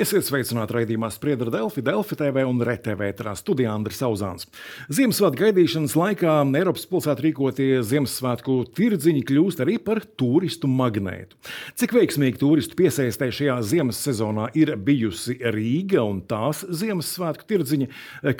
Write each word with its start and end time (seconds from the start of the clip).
Esiet 0.00 0.24
sveicināti 0.24 0.72
raidījumā 0.72 1.10
Spriedra 1.12 1.50
Delfi, 1.52 1.82
Delfi 1.84 2.16
TV 2.16 2.40
un 2.48 2.62
RTV 2.64 3.10
ētrā 3.10 3.34
studijā 3.36 3.74
Andris 3.76 3.98
Zauzāns. 4.00 4.46
Ziemassvētku 4.88 5.42
gaidīšanas 5.42 5.92
laikā 5.98 6.36
Eiropas 6.56 6.86
pilsētā 6.88 7.26
rīkotie 7.26 7.82
Ziemassvētku 7.84 8.54
tirdziņi 8.78 9.20
kļūst 9.28 9.60
arī 9.60 9.74
par 9.84 10.00
turistu 10.16 10.70
magnētu. 10.72 11.36
Cik 11.76 11.92
veiksmīgi 11.98 12.40
turistu 12.40 12.78
piesaistē 12.78 13.28
šajā 13.28 13.58
ziemas 13.68 14.00
sezonā 14.00 14.46
ir 14.56 14.72
bijusi 14.80 15.36
Rīga 15.52 16.00
un 16.00 16.22
tās 16.24 16.62
Ziemassvētku 16.64 17.44
tirdziņi, 17.52 17.90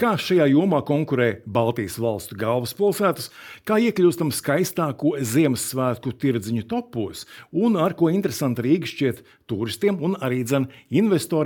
kā 0.01 0.15
šajā 0.17 0.49
jomā 0.55 0.81
konkurē 0.89 1.43
Baltijas 1.45 1.99
valstu 2.01 2.41
galvaspilsētas, 2.41 3.29
kā 3.69 3.77
iekļūstam 3.85 4.33
skaistāko 4.33 5.19
Ziemassvētku 5.21 6.17
tirdziņu 6.25 6.65
topos 6.73 7.27
un 7.53 7.77
ar 7.77 7.99
ko 8.01 8.09
interesanti 8.09 8.65
Rīga 8.65 8.93
šķiet 8.95 9.23
turistiem 9.51 9.99
un 10.01 10.17
arī 10.23 10.41
dzen 10.47 10.69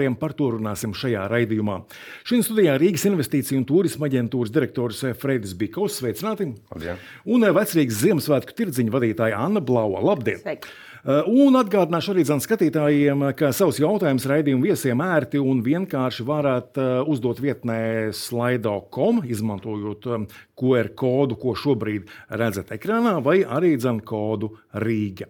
investoriem. 0.04 0.16
Par 0.18 0.34
to 0.36 0.52
runāsim 0.54 0.94
šajā 0.94 1.26
raidījumā. 1.30 1.84
Šodien 2.24 2.44
studijā 2.44 2.78
Rīgas 2.78 3.06
investīciju 3.08 3.60
un 3.60 3.66
turisma 3.66 4.08
aģentūras 4.08 4.52
direktors 4.52 5.04
Freidis 5.18 5.54
Bikovs. 5.54 6.00
Sveicināti! 6.00 6.54
Labdien. 6.72 6.98
Un 7.26 7.44
vecrīgas 7.54 8.02
Ziemassvētku 8.02 8.54
tirdziņa 8.56 8.94
vadītāja 8.94 9.38
Anna 9.38 9.60
Blaua. 9.60 10.02
Labdien! 10.02 10.40
Sveiki. 10.42 10.68
Un 11.04 11.52
atgādināšu 11.60 12.14
arī 12.14 12.22
zan, 12.24 12.40
skatītājiem, 12.40 13.26
ka 13.36 13.50
savus 13.52 13.76
jautājumus 13.76 14.24
raidījumu 14.24 14.70
viesiem 14.70 15.02
ērti 15.04 15.36
un 15.36 15.60
vienkārši 15.60 16.24
varat 16.24 16.80
uzdot 16.80 17.42
vietnē 17.44 18.08
slaido.com, 18.16 19.20
izmantojot 19.28 20.08
QR 20.56 20.88
kodu, 20.96 21.36
ko 21.36 21.52
šobrīd 21.60 22.08
redzat 22.32 22.72
ekrānā, 22.78 23.18
vai 23.20 23.42
arī 23.44 23.74
zan 23.76 24.00
kodu 24.00 24.54
Rīga. 24.80 25.28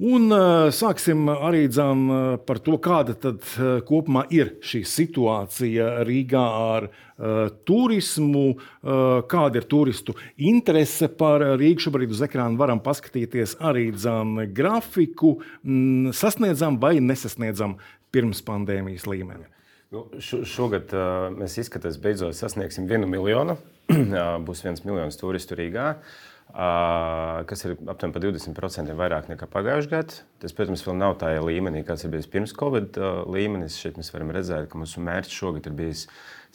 Un 0.00 0.30
uh, 0.32 0.70
sāksim 0.72 1.26
arī 1.28 1.66
dzan, 1.68 2.02
uh, 2.08 2.36
par 2.40 2.56
to, 2.64 2.78
kāda 2.80 3.12
tad 3.20 3.42
uh, 3.58 3.82
kopumā 3.84 4.22
ir 4.32 4.54
šī 4.64 4.80
situācija 4.88 6.06
Rīgā 6.08 6.44
ar 6.56 6.86
uh, 6.88 7.50
turismu, 7.68 8.46
uh, 8.54 9.18
kāda 9.28 9.60
ir 9.60 9.66
turistu 9.68 10.14
interese 10.40 11.10
par 11.12 11.44
Rīgu. 11.60 11.84
Šobrīd 11.84 12.14
uz 12.16 12.24
ekrāna 12.24 12.56
varam 12.56 12.80
paskatīties 12.80 13.58
arī 13.60 13.90
dzan, 13.92 14.46
grafiku, 14.56 15.34
mm, 15.68 16.16
sasniedzam 16.16 16.80
vai 16.80 16.94
nesasniedzam 17.04 17.76
pirms 18.08 18.40
pandēmijas 18.48 19.04
līmeni. 19.10 19.44
Nu, 19.92 20.06
šogad 20.22 20.96
uh, 20.96 21.28
mēs 21.34 21.58
izskatās, 21.60 22.00
beidzot 22.00 22.40
sasniegsim 22.40 22.88
vienu 22.88 23.10
miljonu. 23.10 23.60
Būs 24.48 24.64
viens 24.64 24.80
miljons 24.86 25.20
turistu 25.20 25.60
Rīgā. 25.60 25.92
Uh, 25.92 26.18
kas 26.50 27.64
ir 27.66 27.76
aptuveni 27.78 28.14
par 28.14 28.24
20% 28.24 28.94
vairāk 28.98 29.28
nekā 29.32 29.48
pagājušajā 29.50 29.92
gadā. 29.92 30.22
Tas, 30.42 30.54
protams, 30.56 30.84
vēl 30.86 30.96
nav 31.00 31.18
tajā 31.20 31.42
līmenī, 31.46 31.84
kāds 31.86 32.06
ir 32.06 32.14
bijis 32.14 32.30
pirms 32.30 32.54
Covid 32.56 32.98
līmenis. 33.30 33.78
Šeit 33.80 34.00
mēs 34.00 34.12
varam 34.14 34.32
redzēt, 34.34 34.70
ka 34.70 34.80
mūsu 34.80 35.04
mērķis 35.06 35.36
šogad 35.42 35.68
ir 35.70 35.76
bijis 35.78 36.06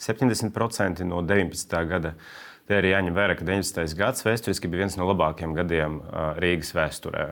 70% 0.02 1.06
no 1.08 1.22
19. 1.24 1.78
gada. 1.92 2.16
Te 2.66 2.74
arī 2.74 2.90
jāņem 2.90 3.14
vērā, 3.14 3.36
ka 3.38 3.46
19. 3.46 3.94
gads 3.94 4.24
vēsturiski 4.26 4.66
bija 4.66 4.82
viens 4.82 4.96
no 4.98 5.06
labākajiem 5.06 5.52
gadiem 5.54 6.00
Rīgas 6.42 6.72
vēsturē, 6.74 7.26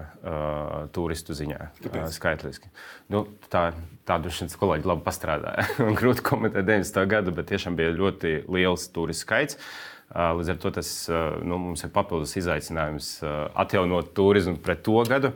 turistu 0.94 1.34
ziņā, 1.34 1.72
Kāpēc? 1.82 2.14
skaitliski. 2.14 2.70
Nu, 3.10 3.24
tā 3.50 3.72
tā 4.08 4.18
droši 4.20 4.44
vien 4.44 4.54
kolēģi 4.60 4.88
labi 4.90 5.04
pastrādāja. 5.06 5.66
Grūti 5.98 6.24
komentēt 6.26 6.68
19. 6.68 7.00
gadu, 7.10 7.34
bet 7.36 7.48
tiešām 7.52 7.76
bija 7.78 7.94
ļoti 7.96 8.36
liels 8.52 8.86
turistu 8.94 9.26
skaits. 9.26 9.58
Līdz 10.12 10.50
ar 10.52 10.58
to 10.62 10.70
tas 10.76 10.88
nu, 11.42 11.56
mums 11.58 11.82
ir 11.86 11.92
papildus 11.94 12.36
izaicinājums 12.38 13.08
atjaunot 13.24 14.12
turismu 14.14 14.58
pret 14.62 14.84
to 14.86 15.00
gadu. 15.08 15.32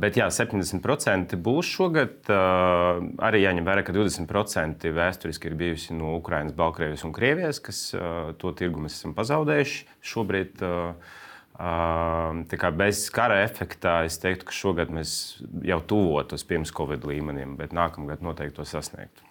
Bet 0.00 0.16
jā, 0.16 0.26
70% 0.32 1.34
būs 1.44 1.70
šogad. 1.76 2.28
Arī 2.30 3.42
jāņem 3.42 3.66
vērā, 3.66 3.82
ka 3.84 3.94
20% 3.96 4.86
vēsturiski 4.96 5.50
ir 5.50 5.56
bijusi 5.60 5.96
no 5.96 6.14
Ukrainas, 6.16 6.56
Baltkrievijas 6.56 7.04
un 7.08 7.14
Krievijas, 7.16 7.60
kas 7.64 7.80
to 8.40 8.52
tirgu 8.56 8.84
mēs 8.84 8.96
esam 8.98 9.16
pazaudējuši. 9.16 9.82
Šobrīd 10.12 10.64
bez 12.78 13.02
kara 13.12 13.40
efekta 13.44 14.00
es 14.08 14.16
teiktu, 14.22 14.48
ka 14.48 14.54
šogad 14.54 14.92
mēs 14.94 15.12
jau 15.66 15.80
tuvotos 15.86 16.44
pirms 16.48 16.72
Covid 16.72 17.04
līmenim, 17.04 17.56
bet 17.58 17.74
nākamgad 17.76 18.22
noteikti 18.24 18.56
to 18.56 18.64
sasniegtu. 18.68 19.26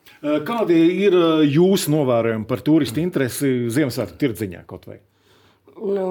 Kādi 0.46 0.78
ir 1.08 1.16
jūsu 1.48 1.94
novērojumi 1.94 2.46
par 2.50 2.62
turistu 2.66 3.02
interesi 3.02 3.70
Ziemassvētku 3.72 4.20
tirdziņā 4.20 4.66
kaut 4.70 4.86
vai? 4.90 5.00
Nu, 5.80 6.06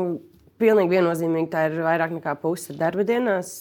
pilnīgi 0.59 0.97
viennozīmīgi 0.97 1.51
tā 1.53 1.67
ir 1.69 1.79
vairāk 1.87 2.13
nekā 2.17 2.35
puse 2.43 2.75
darba 2.79 3.05
dienās, 3.07 3.53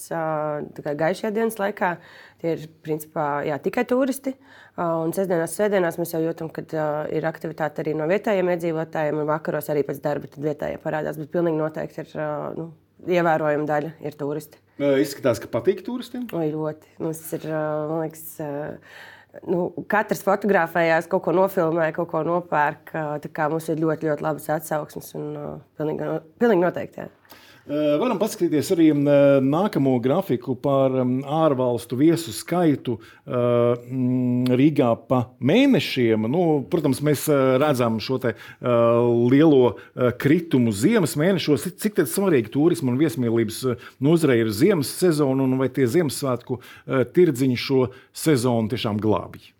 gaišajā 0.87 1.31
dienas 1.35 1.59
laikā. 1.61 1.95
Tie 2.41 2.51
ir 2.53 2.65
principā, 2.85 3.41
jā, 3.47 3.57
tikai 3.61 3.83
turisti. 3.89 4.35
Un 4.77 5.13
sestdienās, 5.15 5.55
svētdienās 5.57 5.97
mēs 5.97 6.11
jau 6.13 6.21
jūtam, 6.21 6.51
ka 6.53 6.61
ir 7.09 7.25
aktivitāte 7.25 7.81
arī 7.81 7.95
no 7.97 8.05
vietējiem 8.09 8.51
iedzīvotājiem, 8.53 9.23
un 9.23 9.29
vakaros 9.29 9.71
arī 9.73 9.81
pēc 9.87 10.03
darba 10.03 10.29
vietējie 10.29 10.77
parādās. 10.83 11.17
Bet 11.17 11.33
pilnīgi 11.33 11.57
noteikti 11.57 12.03
ir 12.03 12.13
nu, 12.59 12.69
ievērojama 13.09 13.65
daļa 13.69 13.93
ir 14.05 14.17
turisti. 14.19 14.61
Izskatās, 14.77 15.41
ka 15.41 15.49
patīk 15.49 15.81
turistiem? 15.85 16.27
O, 16.29 16.43
ļoti. 16.45 16.91
Mums 17.01 17.23
ir, 17.33 17.47
man 17.49 18.03
liekas, 18.03 18.27
nu, 19.45 19.67
katrs 19.91 20.23
fotografējās, 20.25 21.09
kaut 21.11 21.25
ko 21.27 21.33
nofilmē, 21.35 21.91
kaut 21.95 22.09
ko 22.11 22.23
nopērk. 22.27 22.93
Mums 23.51 23.69
ir 23.71 23.81
ļoti, 23.83 24.09
ļoti 24.09 24.25
labas 24.25 24.49
atsauksmes 24.57 25.13
un 25.19 25.27
uh, 25.37 25.55
pilnīgi, 25.79 26.09
pilnīgi 26.41 26.65
noteikti. 26.65 27.05
Jā. 27.05 27.26
Varam 27.67 28.15
paskatīties 28.15 28.69
arī 28.71 28.85
nākamo 29.43 29.97
grafiku 29.99 30.53
par 30.55 30.93
ārvalstu 30.97 31.97
viesu 31.99 32.31
skaitu 32.31 32.93
Rīgā 33.27 34.91
pa 35.09 35.19
mēnešiem. 35.43 36.29
Nu, 36.31 36.43
protams, 36.71 37.01
mēs 37.03 37.25
redzam 37.59 37.99
šo 37.99 38.21
lielo 39.33 39.75
kritumu 40.23 40.71
ziemas 40.71 41.17
mēnešos. 41.19 41.67
Cik 41.75 41.99
svarīgi 42.07 42.53
turisma 42.55 42.93
un 42.93 43.01
viesmīlības 43.03 43.59
nozarei 43.99 44.39
ir 44.45 44.53
ziemas 44.55 44.93
sezona 45.01 45.43
un 45.43 45.59
vai 45.59 45.67
tie 45.67 45.89
Ziemassvētku 45.91 46.61
tirdziņi 46.87 47.59
šo 47.67 47.89
sezonu 48.15 48.71
tiešām 48.71 49.03
glābj? 49.03 49.56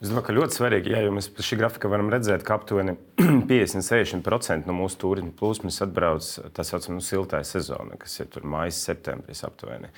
Es 0.00 0.08
domāju, 0.08 0.24
ka 0.30 0.32
ļoti 0.32 0.56
svarīgi, 0.56 0.92
ja 0.96 1.10
mēs 1.12 1.26
šī 1.44 1.58
grafika 1.60 1.88
varam 1.92 2.08
redzēt, 2.08 2.40
ka 2.40 2.54
aptuveni 2.56 2.94
50-60% 3.50 4.64
no 4.64 4.72
mūsu 4.78 4.96
turisma 5.02 5.34
plūsmas 5.36 5.76
atbrauc 5.84 6.24
tā 6.56 6.64
saucamā 6.64 6.96
nu, 6.96 7.04
siltā 7.04 7.42
sezona, 7.44 7.98
kas 8.00 8.14
ir 8.22 8.38
maija, 8.48 8.72
septembris 8.72 9.44
aptuveni. 9.44 9.90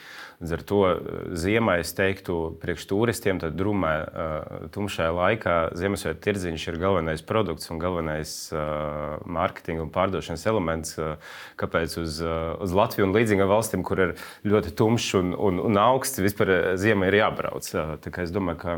Līdz 0.43 0.55
ar 0.57 0.65
to 0.67 0.81
eh, 0.89 0.97
ziemā 1.39 1.77
es 1.79 1.95
teiktu, 1.95 2.35
priekš 2.59 2.89
turistiem, 2.91 3.39
tad 3.39 3.55
drūmā, 3.55 3.93
eh, 4.03 4.65
tumšajā 4.75 5.13
laikā 5.15 5.55
Ziemassvētku 5.79 6.25
tirdziņš 6.27 6.67
ir 6.73 6.81
galvenais 6.83 7.23
produkts 7.23 7.71
un 7.71 7.79
galvenais 7.83 8.33
uh, 8.51 9.23
mārketinga 9.23 9.85
un 9.85 9.91
pārdošanas 9.95 10.43
elements, 10.51 10.97
uh, 10.99 11.15
kāpēc 11.61 11.95
uz, 12.03 12.19
uh, 12.25 12.57
uz 12.63 12.75
Latviju 12.75 13.07
un 13.07 13.15
līdzīgām 13.15 13.51
valstīm, 13.51 13.87
kur 13.87 14.03
ir 14.03 14.15
ļoti 14.49 14.75
tumšs 14.79 15.15
un, 15.21 15.33
un, 15.39 15.63
un 15.63 15.81
augsts, 15.81 16.21
vispār 16.23 16.75
ziemā 16.81 17.09
ir 17.11 17.21
jābrauc. 17.21 17.71
Uh, 17.71 17.95
es 18.23 18.35
domāju, 18.35 18.61
ka 18.63 18.77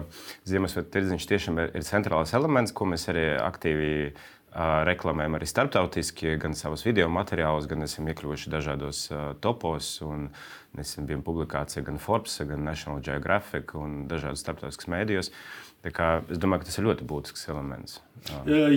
Ziemassvētku 0.49 0.93
tirdziņš 0.95 1.14
Viņš 1.15 1.27
tiešām 1.31 1.61
ir, 1.63 1.75
ir 1.79 1.85
centrālais 1.87 2.33
elements, 2.35 2.73
ko 2.75 2.89
mēs 2.91 3.07
arī 3.13 3.29
aktīvi 3.39 3.91
uh, 4.11 4.25
reklamējam 4.89 5.37
arī 5.39 5.47
starptautiski, 5.47 6.33
gan 6.43 6.57
savus 6.59 6.83
video 6.87 7.07
materiālus, 7.13 7.69
gan 7.71 7.87
esam 7.87 8.09
iekļuvuši 8.11 8.51
dažādos 8.51 9.05
uh, 9.13 9.29
topos. 9.45 9.97
Nesen 10.75 11.07
bija 11.07 11.21
publikācija 11.23 11.85
gan 11.87 12.01
Forbes, 12.03 12.41
gan 12.49 12.67
National 12.67 12.99
Geographic 13.07 13.77
un 13.79 14.09
dažādos 14.11 14.43
starptautiskas 14.43 14.91
mēdījos. 14.91 15.31
Es 15.85 16.41
domāju, 16.41 16.63
ka 16.63 16.71
tas 16.71 16.79
ir 16.81 16.87
ļoti 16.89 17.07
būtisks 17.09 17.49
elements. 17.53 17.99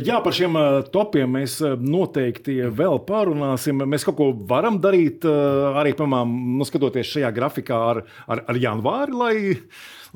Jā, 0.03 0.17
par 0.19 0.35
šiem 0.35 0.57
topiem 0.91 1.37
mēs 1.37 1.61
noteikti 1.79 2.57
vēl 2.67 2.99
pārunāsim. 3.07 3.85
Mēs 3.87 4.03
kaut 4.03 4.17
ko 4.17 4.31
varam 4.49 4.81
darīt 4.83 5.23
arī, 5.23 5.93
piemēram, 5.95 6.33
nu, 6.57 6.67
skatoties 6.67 7.13
šajā 7.13 7.31
grafikā 7.35 7.77
ar, 7.93 8.01
ar, 8.27 8.43
ar 8.51 8.59
janvāri, 8.59 9.15
lai 9.15 9.37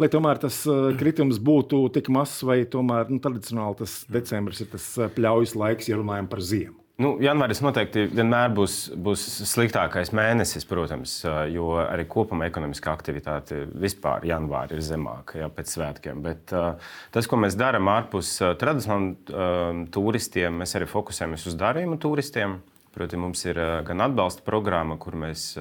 lai 0.01 0.09
tomēr 0.11 0.39
tas 0.41 0.61
uh, 0.69 0.91
kritums 0.97 1.39
būtu 1.43 1.83
tik 1.95 2.09
mazs, 2.13 2.41
vai 2.47 2.61
tomēr 2.69 3.11
nu, 3.11 3.19
tradicionāli 3.23 3.81
tas 3.83 4.01
decembris 4.11 4.63
ir 4.63 4.71
tas 4.73 4.87
uh, 4.99 5.09
pļaujas 5.11 5.57
laiks, 5.59 5.91
ja 5.91 5.99
runājam 5.99 6.29
par 6.31 6.43
ziemu. 6.45 6.80
Nu, 7.01 7.11
janvāris 7.23 7.61
noteikti 7.63 8.03
vienmēr 8.11 8.51
būs, 8.53 8.75
būs 8.93 9.21
sliktākais 9.49 10.11
mēnesis, 10.13 10.67
protams, 10.69 11.15
jo 11.49 11.71
arī 11.81 12.05
kopumā 12.09 12.49
ekonomiskā 12.51 12.93
aktivitāte 12.93 13.63
vispār 13.81 14.27
janvārī 14.29 14.77
ir 14.77 14.83
zemāka 14.85 15.39
jā, 15.41 15.47
pēc 15.55 15.73
svētkiem. 15.77 16.21
Bet 16.25 16.53
uh, 16.53 16.75
tas, 17.15 17.29
ko 17.29 17.39
mēs 17.41 17.57
darām 17.57 17.89
ārpus 17.89 18.35
uh, 18.43 18.53
tradicionāliem 18.59 19.15
uh, 19.31 19.81
turistiem, 19.95 20.61
mēs 20.61 20.75
arī 20.77 20.89
fokusējamies 20.91 21.47
uz 21.49 21.57
darījumu 21.63 21.97
turistiem. 22.01 22.59
Protams, 22.91 23.23
mums 23.23 23.45
ir 23.47 23.57
gan 23.87 24.03
atbalsta 24.03 24.43
programma, 24.43 24.97
kur 24.99 25.15
mēs 25.15 25.53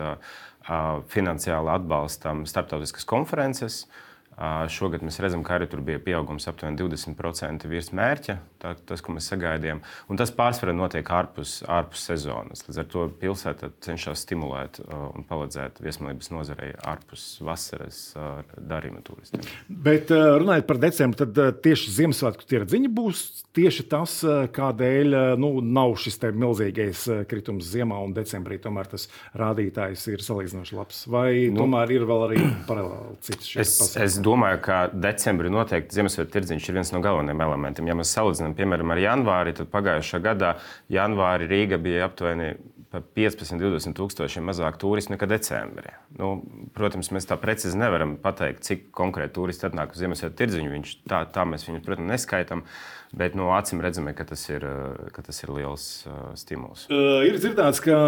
finansiāli 1.15 1.71
atbalstam 1.71 2.43
starptautiskas 2.51 3.07
konferences. 3.07 3.85
Uh, 3.85 4.10
Šogad 4.73 5.03
mēs 5.05 5.19
redzam, 5.21 5.43
ka 5.45 5.59
arī 5.59 5.67
tur 5.69 5.83
bija 5.85 6.01
pieaugums 6.01 6.49
aptuveni 6.49 6.79
20% 6.81 7.67
virs 7.69 7.91
mērķa, 7.93 8.37
tā, 8.63 8.73
tas, 8.89 9.03
ko 9.05 9.13
mēs 9.13 9.27
sagaidījām. 9.29 9.83
Un 10.09 10.21
tas 10.21 10.33
pārsvarā 10.33 10.73
notiek 10.73 11.11
ārpus, 11.13 11.59
ārpus 11.69 12.07
sezonas. 12.09 12.65
Līdz 12.65 12.81
ar 12.81 12.89
to 12.89 13.05
pilsēta 13.21 13.69
cenšas 13.85 14.25
stimulēt 14.25 14.81
un 14.89 15.27
palīdzēt 15.29 15.83
viesmīlības 15.85 16.33
nozarei 16.33 16.71
ārpus 16.89 17.27
vasaras 17.45 18.01
darījuma 18.57 19.03
turistiem. 19.05 19.45
Bet 19.69 20.09
runājot 20.15 20.69
par 20.71 20.81
decembri, 20.87 21.27
tad 21.27 21.61
tieši 21.67 21.95
Ziemassvētku 21.99 22.49
tirdziņa 22.49 22.93
būs 22.97 23.25
tieši 23.57 23.87
tas, 23.93 24.17
kādēļ 24.57 25.19
nu, 25.43 25.53
nav 25.61 25.97
šis 26.01 26.17
milzīgais 26.33 27.05
kritums 27.29 27.69
ziemā 27.75 28.01
un 28.07 28.17
decembrī. 28.17 28.61
Tomēr 28.63 28.89
tas 28.93 29.09
rādītājs 29.37 30.07
ir 30.15 30.25
salīdzinoši 30.25 30.79
labs. 30.79 31.05
Vai 31.11 31.51
nu, 31.51 31.61
tomēr 31.65 31.93
ir 31.97 32.09
vēl 32.09 32.27
arī 32.29 32.43
paralēli 32.69 33.21
cits 33.27 33.53
šis 33.53 33.77
pasākums? 33.83 34.30
Domāju, 34.31 34.63
ka 34.65 34.81
decembrī 34.95 35.53
noteikti 35.53 35.99
Ziemassvētku 35.99 36.39
tirdziņš 36.39 36.69
ir 36.71 36.81
viens 36.81 36.95
no 36.95 37.03
galvenajiem 37.05 37.47
elementiem. 37.47 37.91
Ja 37.91 37.99
mēs 37.99 38.15
salīdzinām, 38.17 38.57
piemēram, 38.59 38.95
ar 38.95 39.05
janvāri, 39.05 39.57
tad 39.59 39.73
pagājušā 39.75 40.23
gadā 40.25 40.57
janvāri 40.93 41.51
Rīga 41.51 41.81
bija 41.83 42.07
aptuveni 42.09 42.55
par 42.91 43.05
15, 43.15 43.55
20 43.61 43.95
tūkstošiem 43.95 44.49
mazāk 44.51 44.79
turistu 44.83 45.15
nekā 45.15 45.29
decembrī. 45.31 45.93
Nu, 46.19 46.33
protams, 46.75 47.13
mēs 47.15 47.29
tā 47.29 47.37
precīzi 47.39 47.79
nevaram 47.79 48.17
pateikt, 48.21 48.65
cik 48.67 48.89
konkrēti 48.97 49.37
turisti 49.37 49.69
atnāk 49.69 49.95
uz 49.95 50.03
Ziemassvētku 50.03 50.39
tirdziņu. 50.41 50.73
Viņš, 50.75 50.95
tā, 51.11 51.21
tā 51.31 51.45
mēs 51.47 51.69
viņus, 51.69 51.85
protams, 51.87 52.11
neskaitām. 52.11 52.65
Bet 53.15 53.37
no 53.39 53.49
acīm 53.55 53.83
redzami, 53.83 54.15
ka 54.15 54.27
tas 54.27 54.43
ir, 54.51 54.67
ka 55.15 55.23
tas 55.27 55.39
ir 55.43 55.55
liels 55.55 55.87
uh, 56.07 56.19
stimuls. 56.39 56.85
Uh, 56.91 57.23
ir 57.27 57.39
dzirdēts, 57.39 57.83
ka 57.87 58.01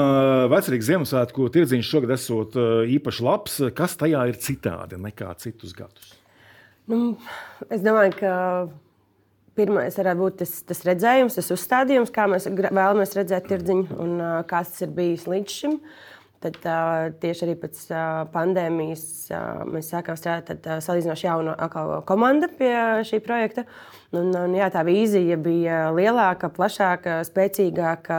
vecrīgas 0.51 0.91
Ziemassvētku 0.91 1.47
tirdziņš 1.55 1.93
šogad 1.95 2.17
esot 2.19 2.59
uh, 2.59 2.83
īpaši 2.99 3.27
labs. 3.27 3.61
Kas 3.79 3.95
tajā 4.03 4.27
ir 4.31 4.39
citādi 4.43 4.99
nekā 5.03 5.31
citus 5.43 5.75
gadus? 5.79 6.12
Nu, 6.93 7.15
es 7.73 7.81
domāju, 7.81 8.13
ka 8.19 8.33
pirmais 9.57 9.97
varētu 9.97 10.21
būt 10.21 10.39
tas, 10.43 10.55
tas 10.69 10.83
redzējums, 10.85 11.39
tas 11.39 11.49
uzstādījums, 11.55 12.13
kā 12.13 12.27
mēs 12.29 12.49
vēlamies 12.53 13.15
redzēt 13.17 13.49
tirdziņu 13.49 14.01
un 14.03 14.19
uh, 14.21 14.33
tas 14.49 14.75
ir 14.85 14.93
bijis 14.97 15.25
līdz 15.31 15.57
šim. 15.57 15.79
Tad 16.43 16.59
tieši 17.23 17.47
arī 17.47 17.57
pēc 17.63 17.81
pandēmijas 18.35 19.05
mēs 19.71 19.91
sākām 19.93 20.19
strādāt 20.19 20.67
ar 20.67 20.83
salīdzinoši 20.83 21.29
jaunu 21.29 21.57
komandu 22.09 22.51
pie 22.59 22.75
šī 23.07 23.23
projekta. 23.23 23.67
Un, 24.13 24.29
un, 24.37 24.53
jā, 24.53 24.67
tā 24.69 24.83
vīzija 24.85 25.39
bija 25.41 25.77
lielāka, 25.97 26.51
plašāka, 26.53 27.23
spēcīgāka, 27.25 28.19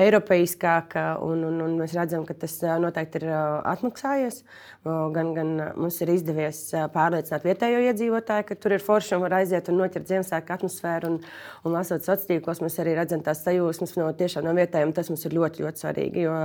eiropeiskāka. 0.00 1.04
Un, 1.22 1.44
un, 1.46 1.60
un 1.62 1.76
mēs 1.78 1.94
redzam, 1.94 2.24
ka 2.26 2.34
tas 2.34 2.56
noteikti 2.82 3.20
ir 3.22 3.28
atmaksājies. 3.30 4.42
Gan, 4.84 5.30
gan 5.36 5.52
mums 5.78 6.00
ir 6.02 6.10
izdevies 6.16 6.64
pārliecināt 6.96 7.46
vietējo 7.46 7.84
iedzīvotāju, 7.86 8.48
ka 8.48 8.58
tur 8.58 8.74
ir 8.74 8.82
forši 8.84 9.14
un 9.14 9.22
var 9.28 9.38
aiziet 9.38 9.70
un 9.70 9.78
noķert 9.84 10.10
Ziemassvētku 10.10 10.56
atmosfēru. 10.58 11.12
Un, 11.12 11.20
un 11.62 11.78
lasot 11.78 12.02
sociālos 12.02 12.26
tīklos, 12.32 12.64
mēs 12.66 12.80
arī 12.82 12.98
redzam 12.98 13.22
tās 13.22 13.46
sajūsmas 13.46 13.94
no, 14.00 14.10
no 14.10 14.56
vietējiem. 14.58 14.96
Tas 14.98 15.14
mums 15.14 15.28
ir 15.28 15.38
ļoti, 15.38 15.62
ļoti 15.62 15.86
svarīgi. 15.86 16.26
Jo, 16.26 16.40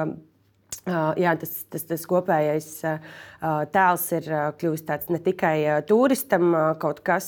jā, 1.19 1.33
tas, 1.39 1.51
tas, 1.69 1.83
tas 1.89 2.05
kopējais 2.09 2.69
uh, 2.87 3.17
tēls 3.73 4.05
ir 4.17 4.29
uh, 4.31 4.45
kļuvis 4.59 4.85
tāds 4.87 5.11
ne 5.13 5.19
tikai 5.23 5.81
turistam, 5.89 6.53
kaut 6.81 7.03
kas 7.05 7.27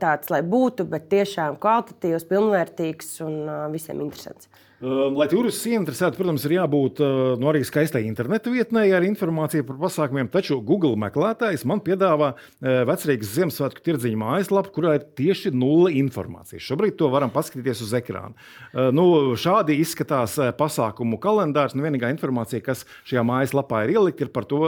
tāds, 0.00 0.30
lai 0.32 0.42
būtu, 0.46 0.86
bet 0.90 1.10
tiešām 1.12 1.58
kvalitatīvs, 1.62 2.28
pilnvērtīgs 2.30 3.16
un 3.26 3.40
visiem 3.74 4.04
interesants. 4.04 4.50
Ehm, 4.84 5.14
lai 5.16 5.26
turists 5.30 5.64
ieinteresētu, 5.70 6.18
protams, 6.18 6.44
ir 6.44 6.56
jābūt 6.58 7.00
nu, 7.40 7.46
arī 7.48 7.62
skaistai 7.64 8.02
interneta 8.04 8.50
vietnē 8.52 8.82
ar 8.96 9.06
informāciju 9.06 9.64
par 9.68 9.78
pasākumiem. 9.86 10.28
Taču 10.32 10.58
Google 10.66 10.98
meklētājs 11.00 11.64
man 11.68 11.80
piedāvā 11.84 12.32
vecrīgas 12.60 13.32
Ziemassvētku 13.36 13.84
tirdziņa 13.86 14.20
mājaslapu, 14.20 14.72
kurā 14.74 14.96
ir 14.98 15.06
tieši 15.16 15.54
nulle 15.54 15.94
informācijas. 16.00 16.66
Šobrīd 16.66 16.98
to 17.00 17.08
varam 17.12 17.32
paskatīties 17.34 17.84
uz 17.86 17.94
ekrāna. 17.96 18.34
Nu, 18.94 19.36
šādi 19.40 19.78
izskatās 19.80 20.36
pasākumu 20.58 21.20
kalendārs. 21.22 21.76
Nu, 21.78 21.86
vienīgā 21.86 22.10
informācija, 22.12 22.63
kas 22.66 22.84
šajā 23.08 23.24
mājaslapā 23.26 23.84
ir 23.84 23.94
ielikta, 23.98 24.26
ir 24.26 24.32
par 24.34 24.48
to 24.50 24.62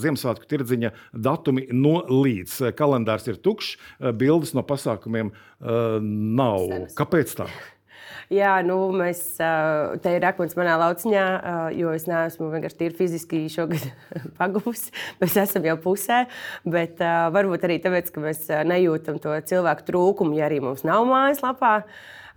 Ziemassvētku 0.00 0.48
tirdziņa 0.50 0.92
datumi 1.12 1.68
no 1.72 2.00
līdz. 2.08 2.60
Kalendārs 2.78 3.28
ir 3.30 3.40
tukšs, 3.42 3.76
bildes 4.20 4.54
no 4.56 4.64
pasākumiem 4.66 5.32
nav. 5.60 6.70
Kāpēc 6.98 7.34
tā? 7.40 7.50
Jā, 8.28 8.58
nu, 8.60 8.76
mēs 8.92 9.22
te 10.04 10.10
ir 10.12 10.24
akmens 10.28 10.52
manā 10.58 10.74
lauciņā, 10.82 11.24
jo 11.78 11.94
es 11.96 12.04
neesmu 12.08 12.50
vienkārši 12.52 12.76
tīri 12.82 12.98
fiziski 12.98 13.40
šogad 13.52 13.86
pagūs. 14.40 14.90
Mēs 15.22 15.38
esam 15.44 15.64
jau 15.64 15.78
pusē, 15.80 16.26
bet 16.68 17.00
varbūt 17.00 17.64
arī 17.64 17.78
tāpēc, 17.84 18.12
ka 18.12 18.24
mēs 18.24 18.44
nejūtam 18.68 19.16
to 19.24 19.32
cilvēku 19.48 19.88
trūkumu, 19.88 20.36
ja 20.36 20.48
arī 20.50 20.60
mums 20.64 20.84
nav 20.84 21.08
mājaslapā. 21.08 21.78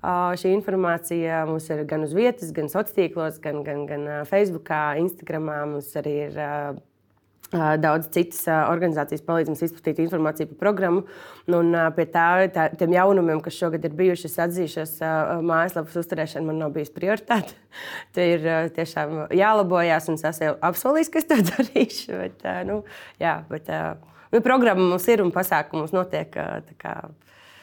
Šī 0.01 0.56
informācija 0.56 1.44
mums 1.45 1.68
ir 1.69 1.83
gan 1.89 2.07
uz 2.07 2.15
vietas, 2.18 2.53
gan 2.56 2.71
sociālos 2.71 2.95
tīklos, 2.95 3.42
gan, 3.44 3.62
gan, 3.65 3.83
gan 3.89 4.07
Facebook, 4.30 4.71
Instagram. 4.98 5.51
Mums 5.75 5.92
arī 6.00 6.15
ir 6.30 6.39
Daudz 7.51 8.07
citas 8.15 8.45
organizācijas 8.48 9.25
palīdz 9.27 9.50
mums 9.51 9.63
izplatīt 9.65 9.98
informāciju 10.06 10.53
par 10.53 10.59
programmu. 10.62 11.01
Un, 11.51 11.75
pie 11.98 12.06
tā, 12.07 12.27
tā, 12.56 12.69
tiem 12.80 12.94
jaunumiem, 12.95 13.42
kas 13.44 13.57
šogad 13.59 13.83
ir 13.83 13.98
bijuši, 13.98 14.30
es 14.30 14.38
atzīšos, 14.39 14.94
mājaslapas 15.44 15.98
uzturēšana 16.00 16.48
man 16.48 16.62
nav 16.63 16.71
bijusi 16.77 16.95
prioritāte. 16.95 17.57
Tur 18.15 18.24
ir 18.38 18.71
tiešām 18.77 19.25
jālabojas, 19.36 20.07
un 20.07 20.19
es 20.19 20.24
esmu 20.31 20.53
apsolījis, 20.69 21.12
ka 21.12 21.19
es 21.19 21.27
to 21.27 21.42
darīšu. 21.51 22.21
Bet, 22.21 22.48
nu, 22.71 22.80
jā, 23.19 23.42
bet, 23.51 23.68
nu, 24.31 24.39
programma 24.39 24.88
mums 24.94 25.09
ir 25.12 25.25
un 25.25 25.36
pasākums 25.36 25.92
notiek. 25.98 26.31
Kā, 26.80 26.95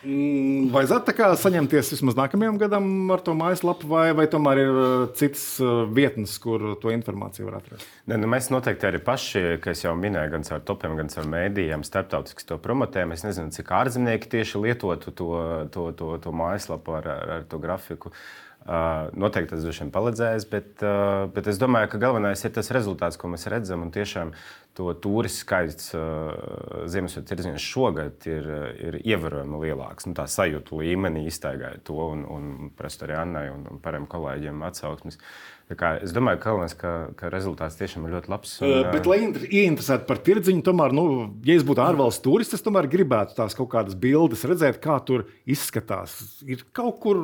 Mm, 0.07 0.69
vajadzētu 0.71 1.27
saņemties 1.43 1.89
vismaz 1.91 2.15
nākamajam 2.15 2.59
gadam 2.61 2.87
ar 3.11 3.23
to 3.27 3.33
mājaslapu, 3.35 3.89
vai, 3.91 4.05
vai 4.15 4.29
tomēr 4.31 4.61
ir 4.63 4.71
uh, 4.71 5.07
citas 5.19 5.43
uh, 5.59 5.83
vietnes, 5.91 6.37
kur 6.39 6.77
to 6.79 6.93
informāciju 6.95 7.49
var 7.49 7.59
atrast? 7.59 7.87
Ne, 8.07 8.15
nu 8.23 8.31
mēs 8.31 8.47
noteikti 8.55 8.87
arī 8.87 9.03
paši, 9.03 9.43
kā 9.65 9.75
jau 9.75 9.97
minēju, 9.99 10.33
gan 10.37 10.47
caur 10.47 10.63
topiem, 10.71 10.95
gan 11.01 11.11
caur 11.11 11.27
mēdījiem, 11.35 11.83
starptautiski 11.87 12.47
to 12.47 12.61
promotējam. 12.63 13.17
Es 13.17 13.27
nezinu, 13.27 13.51
cik 13.55 13.75
ārzemnieki 13.75 14.31
tieši 14.39 14.63
lietotu 14.69 15.11
to, 15.11 15.33
to, 15.75 15.91
to, 15.99 16.13
to 16.23 16.35
mājaslapu 16.45 17.01
ar, 17.01 17.11
ar, 17.17 17.35
ar 17.41 17.49
to 17.51 17.59
grafiku. 17.63 18.15
Uh, 18.15 18.48
noteikti 18.69 19.55
tas 19.55 19.65
droši 19.65 19.85
vien 19.85 19.93
palīdzēs, 19.95 20.47
bet, 20.51 20.71
uh, 20.85 21.27
bet 21.33 21.49
es 21.49 21.61
domāju, 21.61 21.89
ka 21.93 22.01
galvenais 22.03 22.45
ir 22.45 22.53
tas 22.55 22.69
rezultāts, 22.75 23.19
ko 23.21 23.31
mēs 23.33 23.49
redzam. 23.49 23.87
Tiešām 23.95 24.35
to 24.79 24.93
turistu 25.03 25.43
skaits 25.43 25.91
uh, 25.97 26.85
Ziemassvētku 26.91 27.31
tirdziņos 27.31 27.69
šogad 27.73 28.29
ir, 28.31 28.49
ir 28.79 28.99
ievērojami 29.03 29.63
lielāks. 29.65 30.09
Nu, 30.09 30.17
tā 30.19 30.29
sajūta 30.31 30.79
līmenī 30.79 31.25
iztaigāja 31.31 31.81
to 31.89 31.99
un, 32.13 32.27
un 32.29 32.73
prastu 32.77 33.09
arī 33.09 33.19
Annai 33.19 33.47
un, 33.55 33.65
un 33.73 33.81
pārējiem 33.85 34.11
kolēģiem 34.13 34.67
atsauksmes. 34.69 35.21
Es 35.69 36.15
domāju, 36.17 36.41
Kalnēs, 36.41 36.73
ka, 36.81 36.91
ka 37.19 37.29
rezultāts 37.29 37.77
tiešām 37.77 38.07
ir 38.09 38.15
ļoti 38.17 38.31
labs. 38.33 38.55
Un, 38.65 38.87
bet, 38.89 39.05
lai 39.11 39.19
ieinteresētu 39.27 40.07
par 40.09 40.23
tirdziņu, 40.25 40.63
tomēr, 40.65 40.95
nu, 40.97 41.05
ja 41.45 41.59
es 41.59 41.67
būtu 41.69 41.83
ārvalstu 41.85 42.25
turists, 42.25 42.57
es 42.57 42.65
tomēr 42.65 42.89
gribētu 42.89 43.37
tās 43.37 43.57
kaut 43.59 43.69
kādas 43.75 43.99
bildes 44.01 44.47
redzēt, 44.49 44.81
kā 44.81 44.97
tur 45.05 45.27
izskatās. 45.45 46.17
Ir 46.49 46.65
kaut 46.73 47.03
kur 47.05 47.21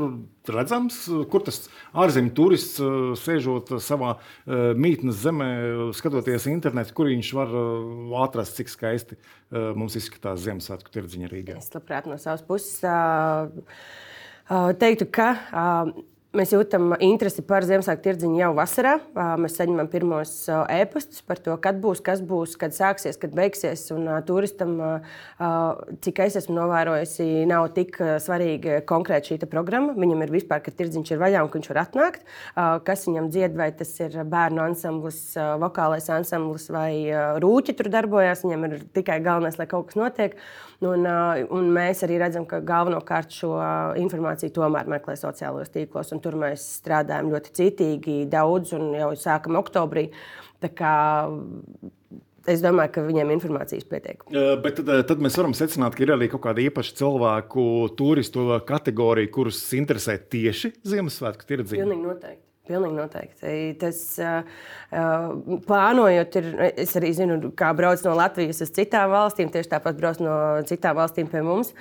redzams, 0.53 1.01
kur 1.33 1.47
tas 1.47 1.63
ārzemju 1.97 2.35
turists 2.37 2.85
sēžot 3.25 3.79
savā 3.81 4.19
mītnes 4.45 5.25
zemē, 5.25 5.51
skatoties 5.97 6.51
internetu, 6.53 6.93
kur 7.01 7.09
viņš 7.09 7.35
var 7.39 7.45
var 7.55 8.29
atrast, 8.29 8.59
cik 8.59 8.73
skaisti 8.73 9.19
mums 9.51 9.97
izskatās 9.99 10.43
Ziemassvētku 10.45 10.93
tirdziņa 10.95 11.31
Rīgā. 11.33 11.61
Es 11.61 11.73
labprāt 11.75 12.09
no 12.11 12.21
savas 12.21 12.45
puses 12.45 12.83
teiktu, 14.81 15.09
ka 15.09 15.31
Mēs 16.35 16.51
jūtam 16.51 16.97
interesi 16.99 17.45
par 17.47 17.63
Ziemassvētku 17.63 18.03
tirdziņu 18.03 18.41
jau 18.41 18.49
vasarā. 18.57 18.97
Mēs 19.39 19.55
saņemam 19.55 19.87
pirmos 19.93 20.33
e-pastus 20.51 21.23
par 21.23 21.39
to, 21.39 21.55
kad 21.63 21.79
būs, 21.79 22.01
kas 22.03 22.25
būs, 22.27 22.57
kad 22.59 22.75
sāksies, 22.75 23.21
kad 23.23 23.37
beigsies. 23.39 23.85
Un 23.95 24.09
turistam, 24.27 24.73
cik 26.03 26.19
es 26.25 26.39
esmu 26.41 26.57
novērojusi, 26.57 27.45
nav 27.47 27.69
tik 27.77 28.01
svarīga 28.25 28.81
konkrēti 28.89 29.37
šī 29.37 29.47
programma. 29.47 29.95
Viņam 29.95 30.27
ir 30.27 30.35
vispār, 30.35 30.65
ka 30.65 30.75
tirdziņš 30.75 31.15
ir 31.15 31.23
vaļā 31.23 31.45
un 31.47 31.53
ka 31.53 31.61
viņš 31.61 31.71
var 31.71 31.83
atnākt. 31.85 32.27
Kas 32.91 33.07
viņam 33.07 33.31
dzied, 33.31 33.55
vai 33.55 33.71
tas 33.79 33.95
ir 34.03 34.19
bērnu 34.35 34.67
ansamblis, 34.67 35.23
vokālais 35.63 36.11
ansamblis 36.19 36.67
vai 36.75 36.91
rūķi 37.47 37.79
tur 37.79 37.95
darbojas. 37.95 38.43
Viņam 38.43 38.71
ir 38.73 38.79
tikai 38.99 39.23
galvenais, 39.23 39.61
lai 39.63 39.71
kaut 39.71 39.93
kas 39.93 40.03
notiek. 40.03 40.35
Un, 40.83 41.07
un 41.55 41.69
mēs 41.75 42.03
arī 42.07 42.19
redzam, 42.21 42.47
ka 42.51 42.59
galvenokārt 42.65 43.35
šo 43.37 43.53
informāciju 44.01 44.55
tomēr 44.57 44.89
meklē 44.91 45.15
sociālajos 45.21 45.71
tīklos. 45.75 46.11
Tur 46.25 46.39
mēs 46.41 46.65
strādājam 46.81 47.31
ļoti 47.35 47.55
citīgi, 47.61 48.17
daudz, 48.31 48.75
un 48.77 48.91
jau 48.99 49.13
sākam 49.19 49.61
oktobrī. 49.61 50.09
Es 52.45 52.61
domāju, 52.61 52.91
ka 52.93 53.05
viņiem 53.07 53.31
informācijas 53.39 53.87
pietiek. 53.89 54.25
Bet 54.65 54.81
tad, 54.81 54.91
tad 55.09 55.23
mēs 55.25 55.39
varam 55.41 55.55
secināt, 55.57 55.97
ka 55.97 56.05
ir 56.05 56.13
arī 56.13 56.29
kaut 56.33 56.43
kāda 56.45 56.61
īpaša 56.67 56.99
cilvēku, 56.99 57.63
turistu 57.97 58.49
kategorija, 58.69 59.33
kurus 59.33 59.63
interesē 59.77 60.19
tieši 60.19 60.75
Ziemassvētku 60.85 61.49
tirdziņa. 61.49 61.81
Pilnīgi 61.81 62.05
noteikti. 62.05 62.45
Pilnīgi 62.65 62.97
noteikti. 62.97 63.55
Tas 63.81 63.99
plānojot, 65.69 66.39
ir, 66.41 66.47
es 66.81 66.95
arī 66.97 67.11
zinu, 67.17 67.51
kā 67.59 67.75
brauc 67.77 68.01
no 68.07 68.15
Latvijas 68.17 68.63
uz 68.65 68.73
citām 68.73 69.13
valstīm, 69.13 69.51
tieši 69.53 69.73
tāpat 69.75 69.99
brauc 69.99 70.23
no 70.25 70.37
citām 70.69 70.97
valstīm 70.97 71.29
pie 71.29 71.43
mums. 71.45 71.75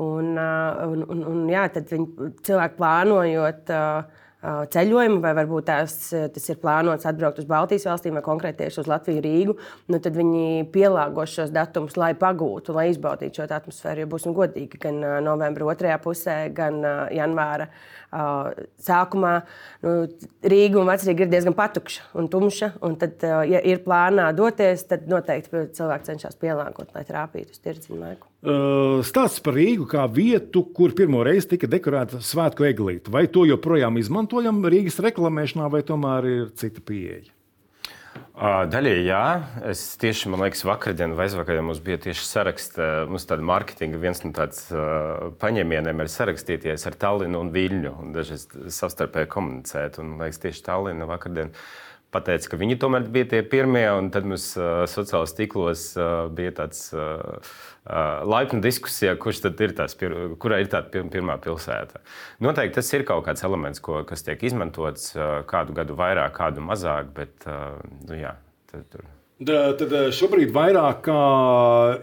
Un, 0.00 0.32
un, 0.40 1.04
un, 1.04 1.22
un, 1.34 1.44
jā, 1.52 1.66
tad 1.74 1.92
viņi 1.92 2.32
cilvēki 2.48 2.80
plānojot. 2.80 3.74
Uh, 3.76 4.19
ceļojumu, 4.40 5.18
vai 5.20 5.32
varbūt 5.36 5.66
tās, 5.68 5.94
tas 6.34 6.46
ir 6.48 6.58
plānots 6.62 7.04
atbraukt 7.08 7.42
uz 7.42 7.48
Baltijas 7.48 7.84
valstīm 7.88 8.16
vai 8.16 8.22
konkrēti 8.24 8.62
tieši 8.62 8.80
uz 8.80 8.88
Latviju, 8.88 9.20
Rīgu, 9.24 9.56
nu, 9.92 10.00
tad 10.00 10.16
viņi 10.16 10.64
pielāgos 10.72 11.34
šos 11.36 11.52
datumus, 11.52 11.98
lai 12.00 12.14
pagūtu, 12.18 12.72
lai 12.76 12.88
izbaudītu 12.94 13.42
šo 13.42 13.48
atmosfēru. 13.58 14.04
Jo 14.04 14.10
būsim 14.14 14.36
godīgi, 14.36 14.80
gan 14.80 15.02
novembra 15.26 15.68
otrajā 15.74 15.98
pusē, 16.00 16.38
gan 16.56 16.80
janvāra 17.12 17.68
sākumā 18.80 19.34
nu, 19.84 19.94
Rīga 20.40 20.80
un 20.80 20.88
Vecrīga 20.88 21.26
ir 21.26 21.34
diezgan 21.36 21.58
patukša 21.58 22.10
un 22.16 22.32
tumša. 22.32 22.72
Un 22.86 22.96
tad, 23.00 23.20
ja 23.50 23.60
ir 23.60 23.84
plānā 23.84 24.30
doties, 24.36 24.88
tad 24.88 25.04
noteikti 25.10 25.68
cilvēks 25.76 26.14
cenšas 26.14 26.40
pielāgot, 26.40 26.94
lai 26.96 27.04
trāpītu 27.06 27.52
uz 27.52 27.60
tirdziņu 27.62 28.00
laiku. 28.00 28.29
Stāsts 28.40 29.42
par 29.44 29.52
Rīgu 29.58 29.84
kā 29.90 30.06
vietu, 30.08 30.62
kur 30.72 30.94
pirmo 30.96 31.20
reizi 31.26 31.50
tika 31.52 31.68
dekorēta 31.68 32.22
svētku 32.24 32.64
eglīte. 32.70 33.12
Vai 33.12 33.26
to 33.28 33.44
joprojām 33.44 33.98
izmantojam 34.00 34.62
Rīgas 34.64 34.96
reklamēšanā, 35.04 35.68
vai 35.68 35.82
tomēr 35.84 36.30
ir 36.30 36.48
cita 36.56 36.80
pieeja? 36.80 37.28
Daļēji 38.40 39.02
jā. 39.04 39.24
Es 39.68 39.82
tieši, 40.00 40.30
man 40.32 40.40
liekas, 40.46 40.62
vakardien 40.64 41.12
vai 41.18 41.26
aizvakardien 41.28 41.66
mums 41.66 41.82
bija 41.84 41.98
tieši 42.00 42.24
saraksts, 42.24 42.80
mums 43.10 43.28
tāda 43.28 43.44
mārketinga 43.44 44.00
viens 44.00 44.24
no 44.24 44.32
tāds 44.36 44.64
uh, 44.72 45.28
paņēmieniem 45.42 46.00
ir 46.00 46.08
sarakstīties 46.08 46.88
ar 46.88 46.96
Tallinu 47.04 47.42
un 47.44 47.52
Viļņu 47.52 47.92
un 48.00 48.16
dažreiz 48.16 48.48
savstarpēji 48.72 49.28
komunicēt. 49.36 50.00
Un, 50.00 50.14
man 50.14 50.24
liekas, 50.24 50.40
tieši 50.46 50.64
Tallina 50.64 51.10
vakardien 51.10 51.52
pateica, 52.14 52.52
ka 52.52 52.58
viņi 52.60 52.78
tomēr 52.82 53.06
bija 53.12 53.28
tie 53.34 53.42
pirmie, 53.46 53.84
tad 54.14 54.26
mums 54.28 54.50
uh, 54.58 54.82
sociālajos 54.90 55.36
tīklos 55.38 55.84
uh, 55.98 56.26
bija 56.34 56.54
tāds 56.62 56.88
uh, 56.94 57.38
uh, 57.84 58.24
laipna 58.26 58.62
diskusija, 58.64 59.14
kurš 59.20 59.44
tad 59.46 59.62
ir 59.64 59.76
tās, 59.78 59.94
pir, 59.98 60.16
kurā 60.42 60.60
ir 60.62 60.72
tā 60.72 60.82
pir, 60.90 61.06
pirmā 61.12 61.38
pilsēta. 61.42 62.02
Noteikti 62.42 62.80
tas 62.80 62.92
ir 62.96 63.06
kaut 63.08 63.24
kāds 63.28 63.46
elements, 63.46 63.82
ko, 63.84 64.02
kas 64.08 64.26
tiek 64.26 64.42
izmantots 64.50 65.12
uh, 65.16 65.40
kādu 65.50 65.76
gadu 65.76 65.98
vairāk, 65.98 66.34
kādu 66.40 66.64
mazāk, 66.66 67.14
bet 67.16 67.48
uh, 67.50 67.78
nu, 68.08 68.18
jā, 68.18 68.36
tad, 68.72 68.86
tur. 68.92 69.08
Tad 69.40 69.92
šobrīd 70.12 70.50
vairāk 70.52 70.98
kā 71.06 71.20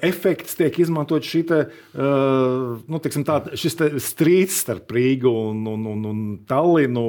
efekts 0.06 0.56
tiek 0.58 0.80
izmantot 0.82 1.22
šī 1.22 1.42
te, 1.46 1.60
nu, 1.94 3.00
tā, 3.04 3.36
šis 3.54 3.78
te 3.78 3.90
strīds 4.02 4.56
starp 4.64 4.90
Rīgu 4.96 5.30
un, 5.52 5.60
un, 5.70 5.84
un, 5.92 6.08
un 6.10 6.24
Tallinu 6.50 7.04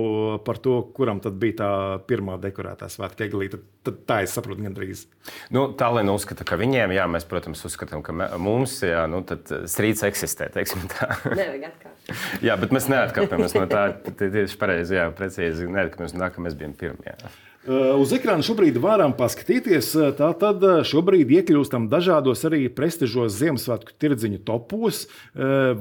par 0.44 0.60
to, 0.60 0.82
kuram 0.92 1.22
tad 1.24 1.38
bija 1.40 1.56
tā 1.62 1.70
pirmā 2.10 2.36
dekorētā 2.42 2.90
svētku 2.92 3.24
eglīte. 3.24 3.62
Tad 3.88 4.04
tā 4.04 4.20
es 4.26 4.36
saprotu 4.36 4.66
gandrīz. 4.66 5.06
Nu, 5.54 5.64
Tallina 5.80 6.12
uzskata, 6.12 6.44
ka 6.44 6.60
viņiem, 6.60 6.92
jā, 6.92 7.08
mēs, 7.08 7.24
protams, 7.30 7.64
uzskatām, 7.64 8.04
ka 8.04 8.12
mums, 8.36 8.82
jā, 8.84 9.06
nu, 9.08 9.24
tad 9.24 9.48
strīds 9.70 10.04
eksistē, 10.04 10.52
teiksim 10.52 10.84
tā. 10.92 11.08
Nevajag 11.24 11.70
atkāpties. 11.72 12.24
jā, 12.50 12.60
bet 12.60 12.76
mēs 12.76 12.92
neatkāpjamies 12.92 13.56
no 13.56 13.64
tā. 13.72 13.88
Tieši 14.12 14.60
pareizi, 14.60 15.00
jā, 15.00 15.08
precīzi 15.16 15.72
neatkāpjamies 15.72 16.18
no 16.18 16.26
tā, 16.26 16.34
ka 16.36 16.44
mēs 16.44 16.58
bijām 16.58 16.76
pirmie. 16.76 17.16
Uh, 17.16 17.44
uz 17.66 18.12
ekrāna 18.14 18.44
šobrīd 18.46 18.78
varam 18.82 19.14
paskatīties. 19.18 19.90
Uh, 19.96 20.12
Tātad 20.16 20.62
uh, 20.62 20.76
šobrīd 20.86 21.32
iekļūstam 21.38 21.88
dažādos 21.90 22.44
arī 22.48 22.66
prestižos 22.72 23.34
Ziemassvētku 23.40 23.96
tirdziņu 23.98 24.44
topos, 24.46 25.06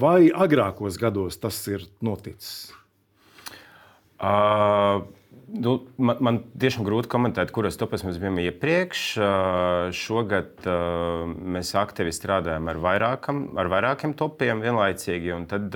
vai 0.01 0.29
agrākos 0.34 0.98
gados 1.00 1.38
tas 1.41 1.60
ir 1.69 1.86
noticis? 2.03 2.74
Uh, 4.17 5.05
Nu, 5.48 5.77
man, 5.96 6.18
man 6.20 6.38
tiešām 6.60 6.84
grūti 6.84 7.08
komentēt, 7.08 7.54
kuros 7.56 7.77
topos 7.80 8.01
mēs 8.04 8.18
bijām 8.20 8.36
iepriekš. 8.42 9.04
Šogad 9.96 10.68
mēs 11.56 11.72
aktīvi 11.80 12.12
strādājam 12.12 12.68
ar, 12.68 12.80
vairākam, 12.84 13.39
ar 13.56 13.70
vairākiem 13.72 14.12
topiem 14.20 14.60
vienlaicīgi. 14.66 15.38
Tad 15.48 15.70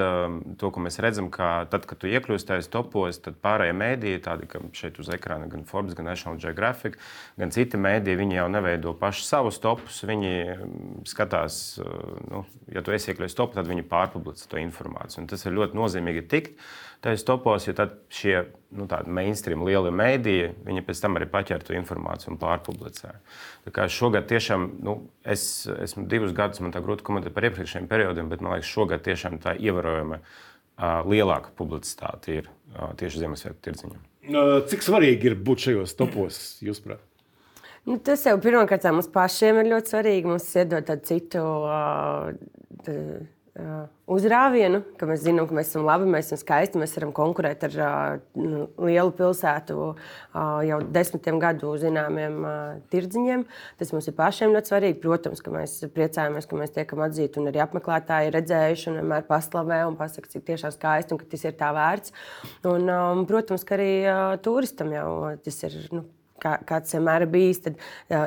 to, 0.59 0.71
ko 0.75 0.83
mēs 0.83 0.99
redzam, 1.03 1.29
ka 1.31 1.53
tad, 1.71 1.87
kad 1.87 2.01
tu 2.03 2.11
iekļūsi 2.11 2.49
tajos 2.49 2.67
topos, 2.73 3.21
tad 3.23 3.39
pārējie 3.39 3.77
mēdīji, 3.79 4.23
tādi 4.27 4.51
kā 4.51 4.59
šeit 4.75 4.99
uz 4.99 5.13
ekrāna, 5.15 5.47
gan 5.51 5.63
Forbes, 5.69 5.95
gan 5.95 6.11
National 6.11 6.41
Geographic, 6.43 6.99
gan 7.39 7.55
citi 7.55 7.79
mēdīji, 7.79 8.19
viņi 8.25 8.41
jau 8.41 8.51
neveido 8.51 8.95
paši 8.99 9.27
savus 9.29 9.63
topus. 9.63 10.03
Viņi 10.03 10.35
skatās, 11.07 11.63
nu, 12.27 12.43
ja 12.75 12.83
tu 12.83 12.91
esi 12.91 13.13
iekļuvis 13.15 13.39
topā, 13.39 13.61
tad 13.61 13.71
viņi 13.71 13.87
pārpublicē 13.87 14.51
to 14.51 14.59
informāciju. 14.59 15.23
Un 15.23 15.31
tas 15.31 15.47
ir 15.47 15.55
ļoti 15.55 15.79
nozīmīgi 15.79 16.27
tikt 16.35 16.65
tajos 17.01 17.23
topos, 17.25 17.65
jo 17.67 17.73
tad 17.77 17.95
šie 18.13 18.43
nu, 18.77 18.85
mainstream 19.09 19.65
lielie 19.65 19.91
mēdīji, 19.95 20.51
viņi 20.67 20.83
pēc 20.87 21.01
tam 21.03 21.17
arī 21.17 21.27
paķer 21.31 21.65
to 21.65 21.75
informāciju 21.77 22.33
un 22.33 22.39
pārpublicē. 22.41 23.15
Tā 23.65 23.73
kā 23.75 23.87
šogad 23.91 24.29
tiešām, 24.29 24.67
nu, 24.85 24.97
es 25.25 25.65
esmu 25.71 26.05
divus 26.11 26.35
gadus, 26.37 26.61
man 26.63 26.73
tā 26.75 26.83
grūti 26.83 27.05
komentēt 27.07 27.35
par 27.35 27.49
iepriekšējiem 27.49 27.89
periodiem, 27.91 28.31
bet 28.31 28.45
man 28.45 28.55
liekas, 28.55 28.71
šogad 28.71 29.03
tiešām 29.07 29.41
tā 29.43 29.57
ievērojama 29.57 30.21
uh, 30.21 31.01
lielāka 31.09 31.53
publicitāte 31.57 32.39
ir 32.39 32.49
uh, 32.49 32.93
tieši 33.01 33.25
Ziemassvētku 33.25 33.65
tirdziņam. 33.67 34.01
Cik 34.69 34.85
svarīgi 34.85 35.31
ir 35.31 35.39
būt 35.41 35.65
šajos 35.65 35.97
topos, 35.97 36.41
jūsuprāt? 36.61 37.01
Nu, 37.89 37.95
tas 37.97 38.21
jau 38.27 38.35
pirmkārt 38.37 38.85
mums 38.93 39.09
pašiem 39.09 39.57
ir 39.63 39.71
ļoti 39.71 39.95
svarīgi. 39.95 40.29
Mums 40.29 40.45
iedod 40.53 40.85
tādu 40.85 41.07
citu. 41.09 41.41
Uh, 41.41 42.59
Uh, 42.87 43.25
uzrāvienu, 44.11 44.79
ka 44.95 45.07
mēs 45.09 45.25
zinām, 45.25 45.47
ka 45.47 45.55
mēs 45.57 45.71
esam 45.73 45.83
labi, 45.83 46.05
mēs 46.07 46.29
esam 46.29 46.39
skaisti, 46.39 46.79
mēs 46.79 46.93
varam 46.95 47.11
konkurēt 47.15 47.65
ar 47.67 47.73
uh, 47.75 48.61
lielu 48.79 49.11
pilsētu 49.17 49.75
uh, 49.89 49.97
jau 50.63 50.77
desmitiem 50.95 51.39
gadu 51.41 51.73
zināmiem 51.81 52.37
tirdziņiem. 52.93 53.43
Tas 53.81 53.91
mums 53.91 54.07
ir 54.07 54.15
pašiem 54.15 54.55
ļoti 54.55 54.71
svarīgi. 54.71 54.99
Protams, 55.03 55.43
ka 55.43 55.51
mēs 55.51 55.75
priecājamies, 55.91 56.47
ka 56.47 56.61
mēs 56.61 56.75
tiekam 56.77 57.03
atzīti 57.03 57.41
un 57.41 57.51
arī 57.51 57.63
apmeklētāji 57.65 58.31
redzējuši 58.37 58.89
un 58.93 59.01
vienmēr 59.01 59.27
paslavē 59.27 59.81
un 59.89 59.99
pasakā, 59.99 60.31
cik 60.31 60.47
tiešām 60.47 60.75
skaisti 60.77 61.15
un 61.15 61.21
ka 61.21 61.27
tas 61.35 61.45
ir 61.47 61.59
tā 61.59 61.73
vērts. 61.75 62.15
Un, 62.71 62.87
um, 62.87 63.27
protams, 63.27 63.67
ka 63.67 63.75
arī 63.75 63.93
turistam 64.45 64.95
jau 64.95 65.11
tas 65.43 65.63
ir. 65.67 65.79
Nu, 65.91 66.07
kā, 66.41 66.55
kāds 66.67 66.95
vienmēr 66.95 67.25
bijis, 67.31 67.61
tad 67.65 67.79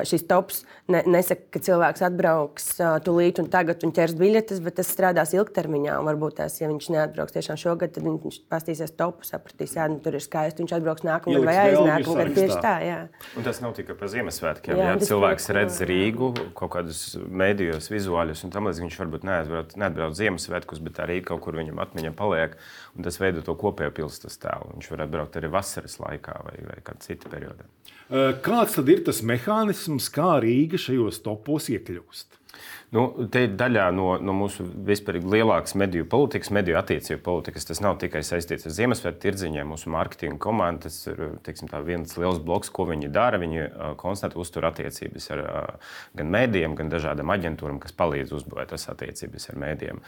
šis 0.07 0.25
tops 0.29 0.63
ne, 0.91 1.01
nesaka, 1.09 1.47
ka 1.55 1.61
cilvēks 1.67 2.05
atbrauks 2.07 2.69
tūlīt 3.05 3.41
un 3.43 3.49
tagad 3.51 3.83
un 3.85 3.93
ķers 3.95 4.15
biļetes, 4.19 4.61
bet 4.65 4.77
tas 4.79 4.91
strādās 4.91 5.35
ilgtermiņā. 5.35 5.97
Un 5.99 6.09
varbūt 6.09 6.39
tās, 6.39 6.57
ja 6.61 6.69
viņš 6.71 6.89
neatbrauks 6.95 7.35
tiešām 7.35 7.59
šogad, 7.59 7.93
tad 7.95 8.07
viņš 8.07 8.41
pastīsies 8.51 8.95
topu, 8.97 9.27
sapratīs, 9.27 9.75
jā, 9.77 9.87
nu, 9.91 9.99
tur 10.03 10.17
ir 10.17 10.23
skaisti, 10.23 10.63
viņš 10.63 10.75
atbrauks 10.79 11.05
nākamgad 11.07 11.47
vai 11.47 11.57
aiznākamgad. 11.65 12.33
Tieši 12.35 12.59
tā, 12.63 12.75
jā. 12.85 12.99
Un 13.37 13.47
tas 13.47 13.61
nav 13.63 13.75
tikai 13.77 13.97
par 13.99 14.11
Ziemassvētkiem. 14.13 14.79
Jā, 14.79 14.91
jā 14.93 15.09
cilvēks 15.09 15.49
redz 15.55 15.81
Rīgu 15.87 16.31
kaut 16.57 16.73
kādus 16.77 17.03
mēdījos, 17.15 17.91
vizuāļus, 17.93 18.45
un 18.47 18.55
tam 18.55 18.69
līdz 18.69 18.83
viņš 18.85 18.99
varbūt 19.03 19.27
neatbrauc, 19.27 19.75
neatbrauc 19.79 20.17
Ziemassvētkus, 20.19 20.83
bet 20.85 21.01
arī 21.03 21.21
kaut 21.25 21.43
kur 21.45 21.57
viņam 21.59 21.81
atmiņā 21.83 22.13
paliek, 22.17 22.57
un 22.95 23.05
tas 23.05 23.19
veido 23.19 23.43
to 23.45 23.55
kopējo 23.59 23.93
pilsētas 23.95 24.39
tēlu. 24.43 24.75
Viņš 24.75 24.91
var 24.93 25.05
atbraukt 25.05 25.37
arī 25.39 25.51
vasaras 25.53 25.99
laikā 26.01 26.37
vai, 26.47 26.55
vai 26.69 26.79
kādā 26.85 27.07
citā 27.07 27.31
periodā. 27.31 27.67
Kāds 28.45 28.77
tad 28.77 28.89
ir 28.93 29.03
tas 29.05 29.21
mehānisms, 29.25 30.11
kā 30.13 30.35
Rīga 30.43 30.79
šajos 30.81 31.23
topos 31.25 31.71
iekļūst? 31.73 32.39
Nu, 32.95 33.03
te 33.31 33.41
ir 33.47 33.55
daļā 33.59 33.89
no, 33.95 34.07
no 34.23 34.33
mūsu 34.37 34.63
vispār 34.87 35.17
lielākas 35.19 35.73
mediju 35.79 36.05
politikas, 36.09 36.51
mediju 36.53 36.77
attiecību 36.79 37.23
politikas. 37.25 37.67
Tas 37.67 37.81
nav 37.83 37.97
tikai 37.99 38.21
saistīts 38.23 38.67
ar 38.69 38.75
Ziemassvētku 38.77 39.23
tirdziņiem, 39.25 39.67
mūsu 39.73 39.91
mārketinga 39.91 40.39
komanda. 40.41 40.85
Tas 40.85 41.01
ir 41.11 41.19
teiksim, 41.45 41.71
viens 41.87 42.15
liels 42.19 42.39
bloks, 42.45 42.71
ko 42.71 42.87
viņi 42.91 43.11
dara. 43.15 43.41
Viņi 43.41 43.61
uh, 43.65 43.91
konstanti 43.99 44.39
uztur 44.39 44.69
attiecības 44.69 45.27
ar 45.35 45.43
uh, 45.43 45.91
gan 46.15 46.31
mēdījiem, 46.37 46.77
gan 46.79 46.93
dažādām 46.93 47.35
aģentūrām, 47.35 47.81
kas 47.83 47.95
palīdz 47.97 48.35
uzbūvēt 48.39 48.71
tās 48.75 48.87
attiecības 48.93 49.51
ar 49.51 49.61
mēdījiem. 49.65 50.01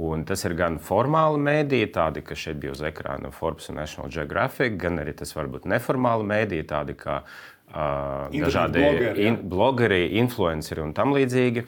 Un 0.00 0.24
tas 0.24 0.46
ir 0.46 0.54
gan 0.58 0.78
formāli 0.80 1.40
mēdīji, 1.44 1.92
tādi, 1.96 2.24
kas 2.24 2.46
šeit 2.46 2.60
bija 2.62 2.76
uz 2.76 2.82
ekrāna, 2.86 3.34
Forbes 3.34 3.72
un 3.72 3.80
National 3.82 4.12
Geographic, 4.14 4.78
gan 4.80 5.02
arī 5.02 5.16
tas 5.18 5.34
varbūt 5.34 5.66
neformāli 5.68 6.30
mēdīji, 6.30 6.68
tādi 6.70 6.94
kā 6.98 7.24
uh, 7.70 8.28
dažādi 8.34 8.84
blogeri, 8.84 9.24
in, 9.26 9.40
blogeri, 9.50 10.02
influenceri 10.22 10.84
un 10.84 10.94
tam 10.96 11.16
līdzīgi. 11.16 11.66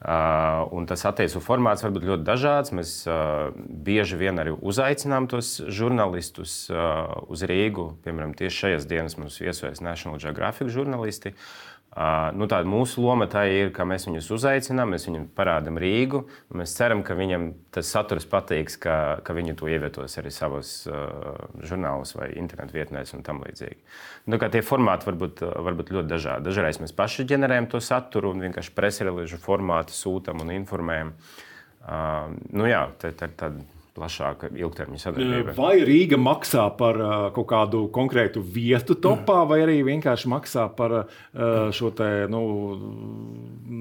Uh, 0.00 0.62
un 0.72 0.86
tas 0.88 1.02
attieksmes 1.04 1.44
formāts 1.44 1.82
var 1.84 1.92
būt 1.92 2.06
ļoti 2.08 2.24
dažāds. 2.24 2.72
Mēs 2.72 2.92
uh, 3.04 3.50
bieži 3.56 4.16
vien 4.16 4.40
arī 4.40 4.54
uzaicinām 4.56 5.26
tos 5.28 5.58
žurnālistus 5.68 6.62
uh, 6.72 7.18
uz 7.28 7.44
Rīgu. 7.44 7.90
Piemēram, 8.06 8.32
tieši 8.38 8.64
šajās 8.64 8.88
dienās 8.88 9.18
mums 9.20 9.36
viesojas 9.42 9.84
National 9.84 10.16
Geographic 10.22 10.72
žurnālisti. 10.72 11.34
Uh, 11.34 11.69
Nu, 11.90 12.46
tāda 12.46 12.70
mūsu 12.70 13.02
loma 13.02 13.26
tā 13.26 13.42
ir, 13.50 13.72
ka 13.74 13.82
mēs 13.88 14.04
viņus 14.06 14.28
uzaicinām, 14.36 14.92
mēs 14.94 15.08
viņiem 15.08 15.24
parādām 15.34 15.78
Rīgu. 15.82 16.20
Mēs 16.54 16.76
ceram, 16.78 17.02
ka 17.02 17.16
viņiem 17.18 17.48
tas 17.74 17.90
saturs 17.90 18.28
patiks, 18.30 18.76
ka, 18.78 18.94
ka 19.26 19.34
viņi 19.34 19.56
to 19.58 19.66
ievietos 19.66 20.14
arī 20.22 20.30
savos 20.30 20.70
uh, 20.86 21.34
žurnālos 21.66 22.14
vai 22.14 22.28
internetu 22.38 22.78
vietnēs 22.78 23.10
un 23.18 23.26
tam 23.26 23.42
līdzīgi. 23.42 23.80
Nu, 24.30 24.38
tie 24.38 24.62
formāti 24.62 25.10
var 25.10 25.18
būt, 25.18 25.42
var 25.66 25.80
būt 25.80 25.90
ļoti 25.96 26.12
dažādi. 26.14 26.46
Dažreiz 26.46 26.78
mēs 26.78 26.94
paši 26.94 27.26
ģenerējam 27.34 27.66
to 27.74 27.82
saturu 27.82 28.30
un 28.36 28.46
vienkārši 28.46 28.76
presrelīžu 28.78 29.42
formātu 29.42 29.96
sūtām 29.96 30.46
un 30.46 30.54
informējam. 30.60 31.12
Uh, 31.80 32.30
nu, 32.54 32.70
jā, 32.70 32.86
tā 33.02 33.16
ir 33.16 33.34
tāda 33.34 33.66
plašāka 33.96 34.50
ilgtermiņa 34.54 35.02
sadarbība. 35.04 35.54
Vai 35.58 35.80
Rīga 35.86 36.18
maksā 36.20 36.66
par 36.78 37.00
uh, 37.00 37.16
kaut 37.36 37.48
kādu 37.50 37.84
konkrētu 37.94 38.42
vietu 38.42 38.96
topā, 38.98 39.42
vai 39.48 39.62
arī 39.64 39.80
vienkārši 39.86 40.30
maksā 40.30 40.66
par 40.76 40.96
uh, 41.00 41.08
šo 41.74 41.92
te, 41.96 42.10
nu, 42.30 42.42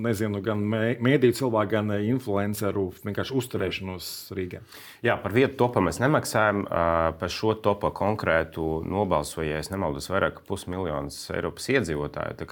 nezinu, 0.08 0.42
gan 0.46 0.64
mēdīju 0.66 1.40
cilvēku, 1.42 1.74
gan 1.76 1.94
influenceru 2.00 2.90
vienkārši 3.06 3.38
uzturēšanos 3.42 4.12
Rīgā? 4.38 4.64
Jā, 5.06 5.20
par 5.22 5.36
vietu 5.36 5.60
topā 5.64 5.84
mēs 5.86 6.02
nemaksājam. 6.04 6.66
Uh, 6.66 7.10
par 7.20 7.32
šo 7.34 7.54
topu 7.64 7.92
konkrētu 7.96 8.80
nobalsoja, 8.88 9.60
ja 9.60 9.64
nemaldos, 9.74 10.10
vairāk 10.12 10.40
kā 10.40 10.46
pusmiljons 10.48 11.18
Eiropas 11.36 11.70
iedzīvotāju. 11.74 12.48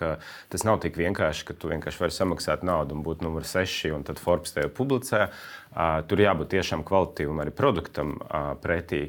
Tas 0.51 0.65
nav 0.67 0.81
tik 0.83 0.97
vienkārši, 0.99 1.47
ka 1.47 1.55
tu 1.57 1.71
vienkārši 1.71 2.03
vari 2.03 2.15
samaksāt 2.15 2.65
naudu 2.67 2.97
un 2.97 3.05
būt 3.05 3.23
numur 3.25 3.47
seši, 3.47 3.93
un 3.95 4.05
tad 4.07 4.21
Forbes 4.21 4.55
tevi 4.55 4.71
publicē. 4.73 5.27
Tur 6.09 6.21
jābūt 6.23 6.55
tiešām 6.55 6.81
kvalitatīvam 6.87 7.43
arī 7.43 7.51
produktam 7.53 8.15
pretī. 8.63 9.07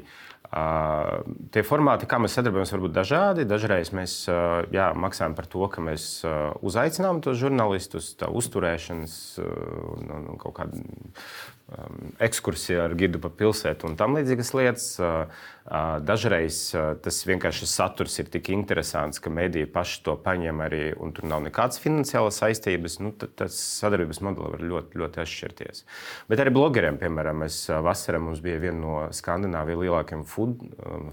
Uh, 0.49 1.21
tie 1.53 1.61
formāti, 1.61 2.07
kā 2.09 2.17
mēs 2.17 2.33
sadarbojamies, 2.33 2.71
var 2.73 2.81
būt 2.81 2.93
dažādi. 2.95 3.45
Dažreiz 3.45 3.91
mēs 3.93 4.13
uh, 4.33 4.63
jā, 4.73 4.87
maksājam 4.97 5.35
par 5.37 5.45
to, 5.45 5.67
ka 5.69 5.83
mēs 5.85 6.07
uh, 6.25 6.55
uzaicinām 6.65 7.21
tos 7.21 7.37
žurnālistus, 7.37 8.15
tā 8.17 8.31
uzturēšanas 8.33 9.13
un, 9.45 10.09
un 10.17 10.39
kaut 10.41 10.55
kādu 10.57 10.81
um, 11.69 12.11
ekskursiju 12.19 12.83
ar 12.83 12.95
gidu 12.99 13.21
pa 13.21 13.31
pilsētu 13.31 13.89
un 13.89 13.97
tam 13.99 14.17
līdzīgas 14.19 14.53
lietas. 14.57 14.91
Uh, 14.99 15.47
Dažreiz 15.69 16.71
tas 17.03 17.17
vienkārši 17.29 17.67
saturs 17.69 18.15
ir 18.17 18.29
tik 18.33 18.47
interesants, 18.49 19.19
ka 19.21 19.29
mediji 19.29 19.67
paši 19.69 19.99
to 20.07 20.15
paņem 20.23 20.63
arī, 20.65 20.81
un 20.97 21.13
tur 21.13 21.27
nav 21.29 21.43
nekādas 21.45 21.77
finansiālas 21.83 22.39
saistības. 22.41 22.95
Nu, 23.03 23.11
tas 23.13 23.53
sadarbības 23.53 24.21
modelis 24.25 24.55
var 24.55 24.65
ļoti, 24.71 25.01
ļoti 25.03 25.21
atšķirties. 25.21 25.83
Bet 26.31 26.41
arī 26.41 26.55
blogeriem, 26.57 26.97
piemēram, 27.01 27.43
mēs 27.45 27.59
vasarā 27.85 28.21
mums 28.23 28.41
bija 28.41 28.57
viena 28.65 28.81
no 28.81 28.97
Skandināvijas 29.13 29.83
lielākajiem 29.83 30.25
food, 30.31 30.57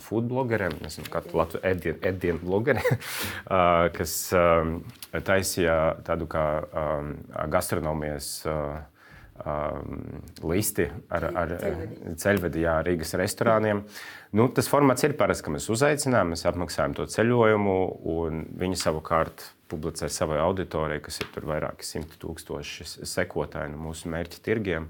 food 0.06 0.32
blogeriem, 0.32 0.80
nezinu, 0.80 1.12
kā 1.12 1.20
Latvijas 1.36 2.00
ēdienu 2.00 2.40
blogeriem, 2.40 3.06
kas 3.98 4.18
taisīja 5.28 5.78
tādu 6.06 6.32
kā 6.32 6.46
gastronomijas 7.52 8.38
um, 9.42 10.22
listi 10.48 10.86
ar, 11.12 11.26
ar 11.42 11.54
ceļvedi 12.20 12.64
jā, 12.64 12.78
Rīgas 12.86 13.16
restorāniem. 13.20 13.82
Nu, 14.36 14.48
tas 14.52 14.70
formāts 14.70 15.06
ir 15.06 15.16
parasts, 15.18 15.44
ka 15.44 15.52
mēs 15.54 15.68
uzaicinām, 15.72 16.32
mēs 16.34 16.46
apmaksājam 16.48 16.96
to 16.98 17.06
ceļojumu, 17.10 17.76
un 18.12 18.46
viņi 18.60 18.80
savukārt 18.80 19.44
publicē 19.70 20.08
savai 20.12 20.38
auditorijai, 20.44 21.02
kas 21.02 21.20
ir 21.22 21.46
vairāki 21.48 21.86
simti 21.86 22.18
tūkstoši 22.22 22.86
sekotāji 23.06 23.72
no 23.74 23.82
mūsu 23.88 24.10
mērķa 24.12 24.42
tirgiem. 24.46 24.88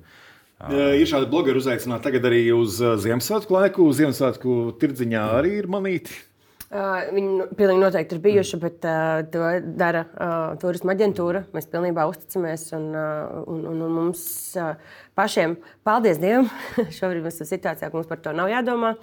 Ir 0.72 1.04
šādi 1.08 1.28
blogeri 1.28 1.60
uzaicināti 1.60 2.08
tagad 2.08 2.30
arī 2.30 2.46
uz 2.56 2.78
Ziemassvētku 2.80 3.52
laiku. 3.52 3.90
Ziemassvētku 3.92 4.56
tirdziņā 4.80 5.24
arī 5.36 5.58
ir 5.60 5.68
manīti. 5.72 6.16
Uh, 6.66 7.04
viņi 7.14 7.44
pilnīgi 7.54 7.78
noteikti 7.78 8.16
ir 8.16 8.22
bijuši, 8.24 8.58
bet 8.58 8.86
uh, 8.90 9.20
to 9.30 9.50
dara 9.78 10.00
uh, 10.08 10.56
turisma 10.58 10.96
aģentūra. 10.96 11.44
Mēs 11.54 11.68
pilnībā 11.70 12.08
uzticamies 12.10 12.64
un, 12.74 12.88
uh, 12.90 13.44
un, 13.46 13.60
un, 13.70 13.84
un 13.86 13.94
mums 14.00 14.24
uh, 14.58 14.74
pašiem, 15.14 15.54
paldies 15.86 16.18
Dievam, 16.18 16.50
šobrīd 16.98 17.22
mēs 17.22 17.38
esam 17.38 17.52
situācijā, 17.52 17.92
ka 17.92 17.94
mums 17.94 18.10
par 18.10 18.18
to 18.24 18.34
nav 18.34 18.50
jādomā. 18.50 18.96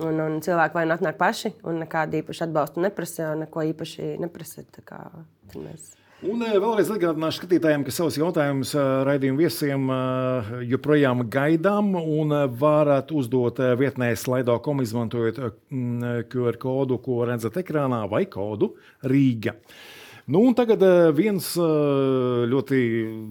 Un, 0.00 0.16
un 0.16 0.40
cilvēki 0.40 0.80
vai 0.80 0.88
nu 0.88 0.96
atnāk 0.96 1.20
paši 1.20 1.52
un 1.68 1.82
nekādu 1.84 2.22
īpašu 2.22 2.46
atbalstu 2.48 2.88
neprasa, 2.88 3.34
neko 3.44 3.68
īpaši 3.74 4.14
neprasa. 4.24 4.64
Mēs... 5.60 5.99
Un 6.20 6.42
eh, 6.44 6.52
vēlreiz 6.60 6.90
atgādināšu 6.92 7.40
skatītājiem, 7.40 7.84
ka 7.86 7.92
savus 7.96 8.18
jautājumus 8.20 8.74
eh, 8.76 8.88
raidījumu 9.08 9.40
viesiem 9.40 9.86
eh, 9.94 10.50
joprojām 10.68 11.22
gaidām 11.32 11.94
un 11.96 12.34
varat 12.60 13.08
uzdot 13.16 13.62
vietnē 13.80 14.10
slaido.com 14.20 14.82
izmantojot 14.84 15.40
QR 16.28 16.58
kodu, 16.60 16.98
ko 17.00 17.22
redzat 17.30 17.56
ekrānā 17.62 18.02
vai 18.10 18.26
kodu 18.28 18.74
Rīga. 19.08 19.56
Nu, 20.30 20.52
tagad 20.54 20.82
eh, 20.86 21.08
viens 21.16 21.46
eh, 21.58 22.42
ļoti 22.50 22.76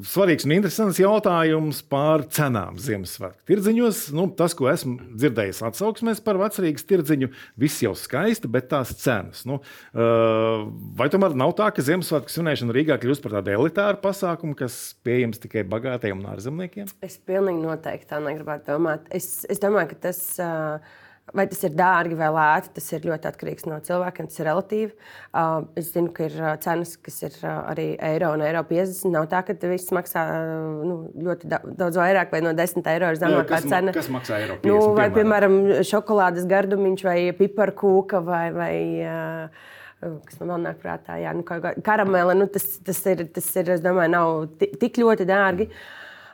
svarīgs 0.04 0.44
un 0.44 0.54
interesants 0.58 0.98
jautājums 1.00 1.80
par 1.88 2.26
cenām 2.36 2.76
Ziemassvētku 2.82 3.48
tirdziņos. 3.48 4.02
Nu, 4.18 4.26
tas, 4.36 4.56
ko 4.58 4.68
esmu 4.68 4.98
dzirdējis 5.14 5.62
atsauksmēs 5.70 6.20
par 6.26 6.42
vecrīgas 6.42 6.84
tirdziņu, 6.90 7.32
viss 7.64 7.86
jau 7.86 7.94
skaisti, 7.96 8.52
bet 8.52 8.68
tās 8.74 8.92
cenas. 9.00 9.46
Nu, 9.48 9.62
eh, 9.96 10.68
vai 11.00 11.08
tomēr 11.14 11.40
nav 11.40 11.56
tā, 11.56 11.70
ka 11.72 11.86
Ziemassvētku 11.88 12.36
svinēšana 12.36 12.76
Rīgā 12.76 13.00
kļūst 13.00 13.24
par 13.24 13.38
tādu 13.38 13.56
elitāru 13.56 14.04
pasākumu, 14.04 14.58
kas 14.60 14.82
pieejams 15.08 15.40
tikai 15.40 15.64
bagātajiem 15.72 16.20
un 16.20 16.34
ārzemniekiem? 16.36 16.92
Es 17.06 17.16
pilnīgi 17.16 17.64
noteikti 17.64 18.12
tā 18.12 18.20
negribētu 18.28 18.74
domāt. 18.74 19.08
Es, 19.08 19.46
es 19.48 19.64
domāju, 19.64 19.94
ka 19.94 20.10
tas. 20.10 20.26
Uh, 20.36 21.08
Vai 21.36 21.46
tas 21.50 21.62
ir 21.68 21.76
dārgi 21.78 22.18
vai 22.18 22.30
lēti, 22.34 22.72
tas 22.78 22.88
ir 22.96 23.06
ļoti 23.06 23.30
atkarīgs 23.30 23.68
no 23.70 23.78
cilvēkiem. 23.86 24.30
Tas 24.32 24.42
ir 24.42 24.48
relatīvi. 24.50 24.92
Uh, 25.30 25.68
es 25.80 25.92
zinu, 25.94 26.12
ka 26.16 26.26
ir 26.26 26.38
uh, 26.42 26.54
cenas, 26.64 26.96
kas 27.06 27.20
ir 27.28 27.36
uh, 27.44 27.60
arī 27.70 27.88
eiro 28.10 28.32
un 28.34 28.44
eiro 28.46 28.64
50. 28.70 29.12
Nav 29.14 29.28
tā, 29.32 29.44
ka 29.46 29.56
viss 29.70 29.94
maksā 29.96 30.26
uh, 30.34 30.84
nu, 30.90 31.00
ļoti 31.28 31.50
daudz 31.52 32.00
vairāk, 32.02 32.34
vai 32.34 32.42
no 32.46 32.54
10 32.58 32.90
eiro 32.94 33.12
ir 33.14 33.22
zemākā 33.22 33.62
cena. 33.68 33.94
Kas 33.96 34.10
maksā 34.14 34.42
eiro 34.42 34.58
50? 34.64 34.72
Nu, 34.72 34.94
vai, 34.98 35.10
piemēram, 35.14 35.60
šokolādes 35.90 36.50
gardumiņš 36.50 37.06
vai 37.10 37.20
piparkūka 37.38 38.24
vai. 38.26 38.46
vai 38.56 38.74
uh, 39.04 39.68
kas 40.00 40.40
man 40.40 40.54
vēl 40.54 40.62
nāk 40.64 40.78
prātā, 40.80 41.18
jā, 41.20 41.34
nu, 41.36 41.44
karamele. 41.84 42.36
Nu, 42.40 42.48
tas, 42.52 42.66
tas, 42.86 43.02
ir, 43.12 43.26
tas 43.36 43.48
ir, 43.60 43.74
es 43.76 43.84
domāju, 43.84 44.14
nav 44.14 44.46
tik 44.80 45.00
ļoti 45.02 45.28
dārgi. 45.28 45.68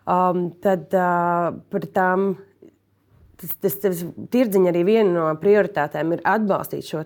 Um, 0.05 0.51
tad 0.61 0.93
uh, 0.93 1.55
par 1.73 1.87
tām 1.95 2.35
tas, 3.39 3.53
tas, 3.61 3.75
tas 3.83 4.01
tirdziņš 4.33 4.69
arī 4.71 4.81
viena 4.87 5.11
no 5.13 5.25
prioritātēm 5.41 6.15
ir 6.15 6.23
atbalstīt 6.27 6.87
šo 6.87 7.03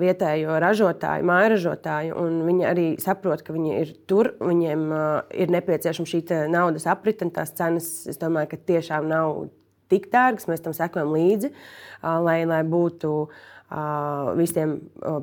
vietējo 0.00 0.58
ražotāju, 0.62 1.26
māju 1.28 1.52
ražotāju. 1.54 2.26
Viņi 2.48 2.68
arī 2.68 2.86
saprot, 3.02 3.44
ka 3.44 3.56
viņi 3.56 3.74
ir 3.80 3.92
tur, 4.10 4.34
viņiem 4.42 4.86
uh, 4.90 5.06
ir 5.34 5.52
nepieciešama 5.54 6.10
šī 6.10 6.22
naudas 6.52 6.88
aprite, 6.90 7.26
un 7.26 7.34
tās 7.34 7.54
cenas, 7.56 7.90
es 8.10 8.20
domāju, 8.20 8.52
ka 8.54 8.62
tiešām 8.72 9.08
nav 9.10 9.46
tik 9.92 10.08
dārgas. 10.12 10.48
Mēs 10.50 10.64
tam 10.64 10.76
sekojam 10.76 11.12
līdzi, 11.14 11.52
uh, 11.54 12.18
lai, 12.24 12.40
lai 12.48 12.62
būtu 12.66 13.14
visiem 14.38 14.76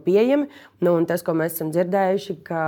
pieejami. 0.06 0.48
Nu, 0.82 0.96
tas, 1.06 1.22
ko 1.24 1.36
mēs 1.38 1.54
esam 1.56 1.70
dzirdējuši, 1.72 2.36
ka 2.46 2.62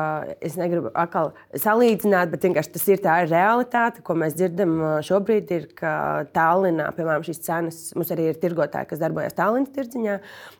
es 0.43 0.53
negribu 0.59 0.91
atkal 0.93 1.31
salīdzināt, 1.57 2.29
bet 2.29 2.45
tas 2.75 2.85
ir 2.87 3.01
tā 3.01 3.15
realitāte, 3.25 4.03
ko 4.05 4.13
mēs 4.13 4.35
dzirdam 4.37 4.75
šobrīd, 5.03 5.53
ir, 5.55 5.65
ka 5.77 5.93
Tallinā, 6.35 6.91
piemēram, 6.93 7.25
šīs 7.25 7.41
cenas, 7.43 7.79
mums 7.97 8.13
arī 8.13 8.29
ir 8.29 8.39
tirgotāji, 8.41 8.91
kas 8.91 9.01
darbojas 9.01 9.35
Tallinas 9.37 9.73
tirdziņā. 9.73 10.19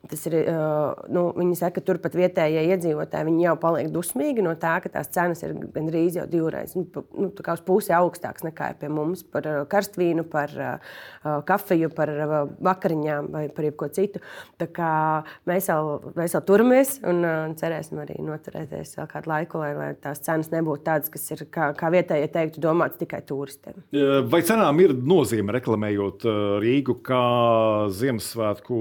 Tas 0.10 0.26
ir, 0.32 0.38
nu, 1.14 1.28
viņi 1.38 1.60
saka, 1.62 1.78
ka 1.78 1.86
turpat 1.92 2.18
vietējie 2.18 2.66
iedzīvotāji 2.74 3.38
jau 3.44 3.56
paliek 3.62 3.94
dusmīgi 3.94 4.44
no 4.46 4.56
tā, 4.60 4.80
ka 4.84 4.92
tās 4.98 5.14
cenas 5.14 5.46
ir 5.46 5.54
gandrīz 5.76 6.18
jau 6.20 6.26
divreiz, 6.30 6.74
nu, 6.78 6.88
nu, 7.14 7.30
uz 7.30 7.64
pusi 7.66 7.94
augstākas 7.96 8.46
nekā 8.48 8.74
ir 8.74 8.82
pie 8.82 8.90
mums 8.92 9.24
par 9.24 9.46
karstvīnu, 9.70 10.26
par 10.32 10.58
kafiju, 11.48 11.94
par 11.94 12.12
vakariņām 12.66 13.30
vai 13.34 13.46
par 13.54 13.70
jebko 13.70 13.90
citu. 13.94 14.24
Tā 14.60 14.68
kā 14.74 14.92
mēs 15.50 15.70
vēl, 15.72 15.92
mēs 16.18 16.36
vēl 16.38 16.46
turamies 16.48 16.96
un 17.10 17.22
uh, 17.24 17.56
cerēsim 17.60 18.02
arī 18.04 18.20
noturēties 18.24 18.96
vēl 19.00 19.10
kādu 19.12 19.32
laiku, 19.32 19.62
lai, 19.64 19.72
lai 19.78 19.90
tās 20.04 20.24
cenas 20.26 20.52
nebūtu 20.54 20.86
tādas, 20.88 21.12
kas 21.14 21.28
ir, 21.36 21.46
kā, 21.54 21.72
kā 21.78 21.92
vietējie 21.94 22.30
teiktu, 22.34 22.64
domātas 22.64 23.02
tikai 23.02 23.22
turistiem. 23.28 23.80
Vai 24.30 24.42
cenām 24.46 24.80
ir 24.84 24.96
nozīme 24.98 25.54
reklamējot 25.56 26.26
Rīgu 26.64 26.98
kā 27.06 27.24
Ziemassvētku 27.94 28.78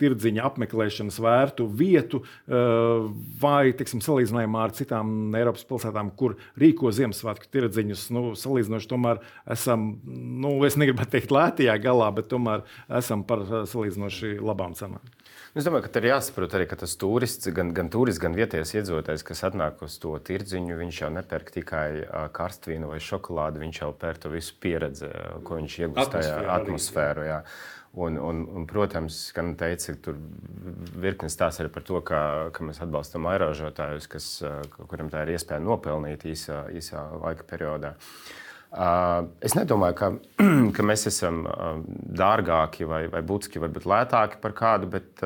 tirdziņa 0.00 0.46
apmeklēšanas 0.50 1.20
vērtu 1.22 1.66
vietu, 1.80 2.22
vai, 3.42 3.72
teiksim, 3.76 4.02
salīdzinājumā 4.04 4.64
ar 4.66 4.74
citām 4.76 5.34
Eiropas 5.38 5.66
pilsētām, 5.68 6.12
kur 6.18 6.36
rīko 6.60 6.92
Ziemassvētku 6.94 7.50
tirdziņus, 7.54 8.06
nu, 8.16 8.24
salīdzinoši 8.38 8.90
tomēr 8.90 9.22
esam, 9.50 9.92
nu, 10.04 10.56
es 10.66 10.78
negribētu 10.80 11.16
teikt, 11.16 11.34
lētajā 11.34 11.76
galā, 11.82 12.10
bet 12.16 12.30
tomēr 12.32 12.66
esam 13.00 13.24
par 13.26 13.46
salīdzinoši 13.70 14.38
labām 14.40 14.76
cenām. 14.78 15.02
Es 15.50 15.66
domāju, 15.66 15.82
ka 15.82 15.90
tur 15.96 16.04
ir 16.06 16.12
jāsaprot 16.12 16.52
arī, 16.54 16.66
ka 16.70 16.76
tas 16.78 16.92
turists, 16.98 17.48
gan, 17.54 17.72
gan 17.74 17.88
turists, 17.90 18.20
gan 18.22 18.36
vietējais 18.38 18.70
iedzīvotājs, 18.78 19.24
kas 19.26 19.42
atnāk 19.48 19.80
uz 19.82 19.96
to 19.98 20.12
tirdziņu, 20.28 20.76
viņš 20.78 21.00
jau 21.02 21.08
nepērk 21.16 21.50
tikai 21.56 21.86
karstvīnu 22.36 22.90
vai 22.92 23.00
šokolādi, 23.02 23.62
viņš 23.64 23.80
jau 23.82 23.90
pērk 23.98 24.22
to 24.22 24.30
visu 24.30 24.54
pieredzi, 24.62 25.10
ko 25.42 25.58
viņš 25.58 25.76
iegūst 25.80 26.14
tajā 26.14 26.36
atmosfēru. 26.54 27.24
Jā. 27.26 27.40
Un, 27.98 28.20
un, 28.22 28.44
un, 28.46 28.68
protams, 28.70 29.16
kā 29.34 29.42
nu 29.42 29.56
teica, 29.58 29.96
tur 29.98 30.20
virkni 31.02 31.26
stāsta 31.32 31.64
arī 31.64 31.72
par 31.74 31.82
to, 31.88 31.98
ka, 32.06 32.20
ka 32.54 32.68
mēs 32.68 32.78
atbalstam 32.84 33.26
aerožotājus, 33.32 34.06
kas, 34.12 34.28
kuriem 34.86 35.10
tā 35.10 35.24
ir 35.26 35.34
iespēja 35.34 35.64
nopelnīt 35.66 36.28
īsā, 36.30 36.68
īsā 36.78 37.02
laika 37.18 37.48
periodā. 37.50 37.96
Uh, 37.98 38.49
Es 38.70 39.56
nedomāju, 39.58 39.96
ka, 39.98 40.08
ka 40.76 40.86
mēs 40.86 41.08
esam 41.10 41.42
dārgāki 42.20 42.86
vai, 42.86 43.04
vai 43.10 43.22
būtiski 43.26 43.62
lētāki 43.90 44.38
par 44.42 44.54
kādu, 44.54 44.90
bet 44.92 45.24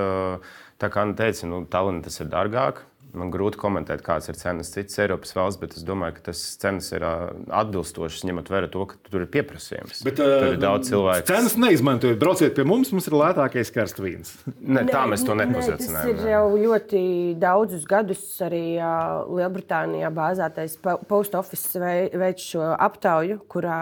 tā 0.80 0.90
kā 0.92 1.04
nu 1.04 1.16
teica, 1.18 1.48
nu, 1.50 1.64
Tallinā 1.68 2.06
tas 2.06 2.16
ir 2.24 2.30
dārgāk. 2.32 2.80
Man 3.14 3.30
grūti 3.30 3.58
komentēt, 3.60 4.02
kādas 4.02 4.26
ir 4.30 4.38
cenas 4.38 4.72
citas 4.74 4.98
Eiropas 4.98 5.34
valsts, 5.36 5.60
bet 5.60 5.76
es 5.78 5.84
domāju, 5.86 6.16
ka 6.16 6.30
tas 6.30 6.40
cenas 6.58 6.88
ir 6.94 7.04
atbilstošas, 7.04 8.24
ņemot 8.26 8.48
vērā 8.50 8.70
to, 8.72 8.82
ka 8.90 8.98
tur 9.06 9.22
ir 9.22 9.28
pieprasījums. 9.30 10.00
Bet, 10.06 10.18
tur 10.18 10.46
ir 10.48 10.58
daudz 10.62 10.90
cilvēku. 10.90 11.28
Cenas 11.30 11.54
neizmantojiet, 11.60 12.18
brauciet 12.18 12.56
pie 12.56 12.64
mums, 12.66 12.90
mums 12.94 13.06
ir 13.10 13.16
lētākais 13.20 13.70
karstvīns. 13.74 14.32
Ne, 14.58 14.82
tā 14.88 15.04
mēs 15.10 15.22
to 15.26 15.36
nepozicionējam. 15.38 16.10
Tas 16.10 16.24
ir 16.24 16.32
jau 16.32 16.42
ļoti 16.58 17.02
daudzus 17.42 17.86
gadus 17.88 18.24
arī 18.44 18.64
Lielbritānijā 18.80 20.10
bāzētais 20.14 20.74
Post 20.82 21.38
Office 21.38 21.78
veids 21.78 22.48
šo 22.50 22.72
aptauju, 22.74 23.38
kurā 23.50 23.78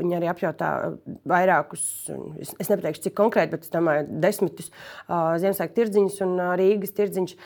viņi 0.00 0.18
arī 0.18 0.32
apjautā 0.32 0.72
vairākus, 1.28 1.86
es, 2.42 2.50
es 2.58 2.72
nepateikšu, 2.72 3.06
cik 3.06 3.16
konkrēti, 3.18 3.54
bet 3.54 3.68
es 3.68 3.72
domāju, 3.72 4.08
desmitus 4.26 4.74
Ziemassvētku 5.06 5.78
tirdziņus 5.78 6.20
un 6.26 6.36
Rīgas 6.58 6.98
tirdziņus. 6.98 7.38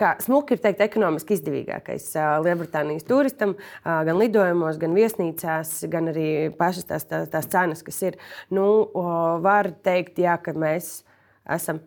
Kā 0.00 0.16
smuki 0.18 0.56
ir 0.56 0.62
teikt, 0.62 0.80
ekonomiski 0.82 1.36
izdevīgākais 1.36 2.08
Lielbritānijas 2.42 3.06
turistam, 3.06 3.52
gan 3.84 4.16
lidojumos, 4.18 4.78
gan 4.82 4.96
viesnīcās, 4.96 5.76
gan 5.92 6.10
arī 6.10 6.30
pašas 6.58 6.88
tās, 6.88 7.06
tās, 7.06 7.28
tās 7.30 7.46
cenas, 7.52 7.84
kas 7.86 8.00
ir. 8.02 8.16
Nu, 8.50 8.66
var 9.44 9.70
teikt, 9.86 10.18
jā, 10.24 10.34
ka 10.42 10.56
mēs 10.58 11.04
esam 11.46 11.78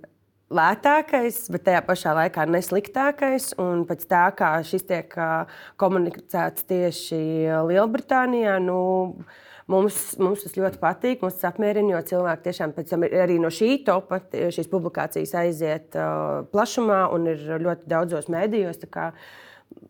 lētākais, 0.48 1.41
bet 1.52 1.65
tajā 1.67 1.82
pašā 1.84 2.13
laikā 2.22 2.48
nesliktākais. 2.48 3.50
Un 3.60 3.84
pēc 3.89 4.08
tā, 4.08 4.24
kā 4.39 4.54
šis 4.63 4.88
tiek 4.88 5.12
komunicēts 5.82 6.63
tieši 6.72 7.20
Lielbritānijā, 7.67 8.56
nu, 8.63 8.80
Mums, 9.67 9.95
mums 10.23 10.45
tas 10.45 10.53
ļoti 10.56 10.80
patīk, 10.80 11.23
mums 11.23 11.41
tas 11.41 11.49
apmierina, 11.49 11.97
jo 11.97 12.03
cilvēki 12.13 12.45
tiešām 12.45 12.73
pēc 12.75 12.93
tam 12.93 13.03
arī 13.03 13.36
no 13.43 13.49
šī 13.51 13.82
topa 13.88 14.21
šīs 14.32 14.69
publikācijas 14.71 15.34
aiziet 15.41 15.97
uh, 15.99 16.45
plašumā 16.53 17.01
un 17.12 17.27
ir 17.34 17.43
ļoti 17.65 17.91
daudzos 17.91 18.30
mēdījos. 18.32 18.80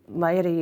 Vai 0.07 0.37
arī 0.39 0.53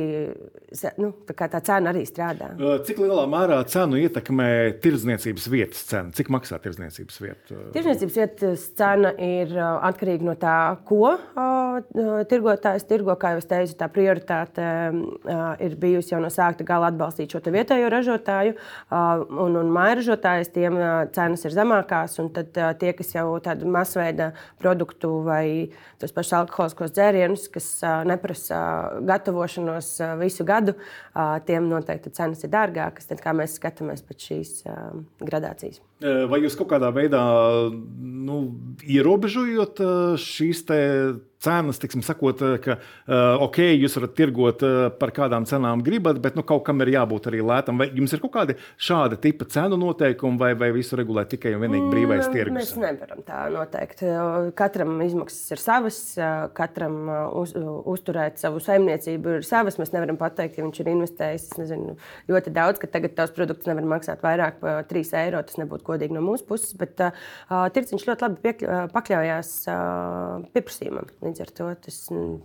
nu, 0.98 1.12
tā, 1.22 1.46
tā 1.46 1.60
cena 1.62 1.92
arī 1.92 2.00
strādā? 2.02 2.48
Cik 2.82 2.98
lielā 2.98 3.28
mērā 3.30 3.60
cenu 3.70 4.00
ietekmē 4.02 4.48
tirdzniecības 4.82 5.44
vietas 5.52 5.84
cena? 5.86 6.10
Cik 6.18 6.32
maksā 6.34 6.58
tirdzniecības 6.64 7.20
vieta? 7.22 7.58
Tirdzniecības 7.76 8.16
vietas 8.18 8.64
cena 8.74 9.12
ir 9.22 9.54
atkarīga 9.56 10.26
no 10.26 10.34
tā, 10.40 10.56
ko 10.88 11.12
tirgotājs 12.26 12.88
tirgo. 12.90 13.14
Kā 13.22 13.36
jau 13.36 13.44
es 13.44 13.46
teicu, 13.46 13.76
tā 13.78 13.86
prioritāte 13.94 14.66
ir 15.62 15.78
bijusi 15.78 16.16
jau 16.16 16.20
no 16.24 16.32
sākta 16.34 16.66
gala 16.66 16.90
atbalstīt 16.90 17.30
šo 17.30 17.44
vietējo 17.46 17.86
ražotāju, 17.94 18.58
un, 18.90 19.60
un 19.62 19.72
mairažotājus 19.78 20.50
tiem 20.58 20.80
cenas 21.14 21.46
ir 21.46 21.54
zemākās. 21.54 22.18
Tad 22.34 22.50
tie, 22.82 22.90
kas 22.98 23.14
jau 23.14 23.28
tādu 23.46 23.70
masveida 23.70 24.32
produktu 24.58 25.20
vai 25.22 25.70
tos 26.02 26.10
pašus 26.10 26.34
alkoholiskos 26.42 26.98
dzērienus, 26.98 27.46
kas 27.54 27.70
neprasa 28.10 28.60
gatavošanos 29.08 29.92
visu 30.20 30.46
gadu, 30.48 30.76
tiem 31.48 31.68
noteikti 31.70 32.14
cenas 32.16 32.44
ir 32.44 32.52
dārgākas. 32.54 33.08
Tad 33.10 33.22
kā 33.24 33.36
mēs 33.36 33.58
skatāmies 33.60 34.04
pēc 34.06 34.30
šīs 34.30 34.56
gradācijas. 35.22 35.85
Vai 36.02 36.42
jūs 36.42 36.58
kaut 36.58 36.68
kādā 36.74 36.90
veidā 36.92 37.22
nu, 37.72 38.40
ierobežojat 38.84 39.80
šīs 40.20 40.66
cenas, 41.46 41.78
tiksim, 41.80 42.02
sakot, 42.04 42.40
ka 42.64 42.76
ok, 43.44 43.60
jūs 43.76 43.96
varat 43.98 44.14
tirgot 44.18 44.64
par 45.00 45.12
kādām 45.14 45.46
cenām 45.48 45.82
gribat, 45.84 46.18
bet 46.22 46.36
nu, 46.38 46.44
kaut 46.46 46.64
kam 46.66 46.82
ir 46.84 46.92
jābūt 46.94 47.28
arī 47.30 47.42
lētam. 47.44 47.80
Vai 47.80 47.88
jums 47.94 48.14
ir 48.14 48.22
kaut 48.24 48.34
kādi 48.34 48.56
šādi 48.82 49.18
tipa 49.22 49.46
cenu 49.52 49.78
noteikumi, 49.80 50.40
vai, 50.40 50.52
vai 50.58 50.70
visu 50.74 50.98
regulē 50.98 51.26
tikai 51.30 51.54
un 51.56 51.64
vienīgi 51.66 51.90
brīvais 51.92 52.24
mm, 52.26 52.34
tirgus? 52.34 52.56
Mēs 52.56 52.74
nevaram 52.80 53.22
tā 53.26 53.42
noteikt. 53.54 54.04
Katram 54.58 54.96
izmaksas 55.04 55.54
ir 55.54 55.62
savas, 55.62 56.00
katram 56.56 56.98
uz, 57.42 57.54
uzturēt 57.94 58.40
savu 58.42 58.62
saimniecību 58.64 59.38
ir 59.38 59.46
savas. 59.46 59.78
Mēs 59.80 59.94
nevaram 59.94 60.18
pateikt, 60.20 60.58
ja 60.58 60.66
viņš 60.66 60.82
ir 60.82 60.92
investējis 60.96 61.48
nezinu, 61.60 61.96
ļoti 62.32 62.54
daudz, 62.56 62.82
ka 62.82 62.90
tagad 62.90 63.16
tavs 63.18 63.36
produkts 63.36 63.68
nevar 63.70 63.86
maksāt 63.96 64.24
vairāk 64.24 64.60
par 64.64 64.88
3 64.90 65.14
eiro. 65.22 65.44
Tas 65.46 65.60
nebūtu 65.60 65.85
godīgi 65.86 66.16
no 66.16 66.24
mūsu 66.24 66.48
puses, 66.48 66.74
bet 66.78 67.00
uh, 67.04 67.14
tirdziņš 67.74 68.08
ļoti 68.10 68.26
labi 68.26 68.42
piekļ, 68.44 68.74
pakļaujās 68.94 69.54
uh, 69.70 70.44
pieprasījumam. 70.56 71.08
Līdz 71.26 71.46
ar 71.46 71.56
to 71.60 71.70
tas. 71.86 72.02
Mm, 72.12 72.36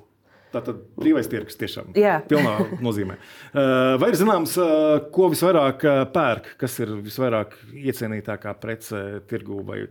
Tātad 0.52 0.82
brīvais 1.00 1.30
tirgus 1.32 1.56
tiešām 1.56 1.94
ir 1.96 2.26
pilnā 2.32 2.58
nozīmē. 2.84 3.16
Vai 3.56 4.10
ir 4.12 4.18
zināms, 4.20 4.58
ko 5.16 5.30
visvairāk 5.32 5.86
pērk, 6.12 6.50
kas 6.60 6.76
ir 6.84 6.92
visvairāk 7.06 7.56
iecienītākā 7.72 8.52
prece 8.60 9.22
tirgū? 9.32 9.62
Vai 9.70 9.86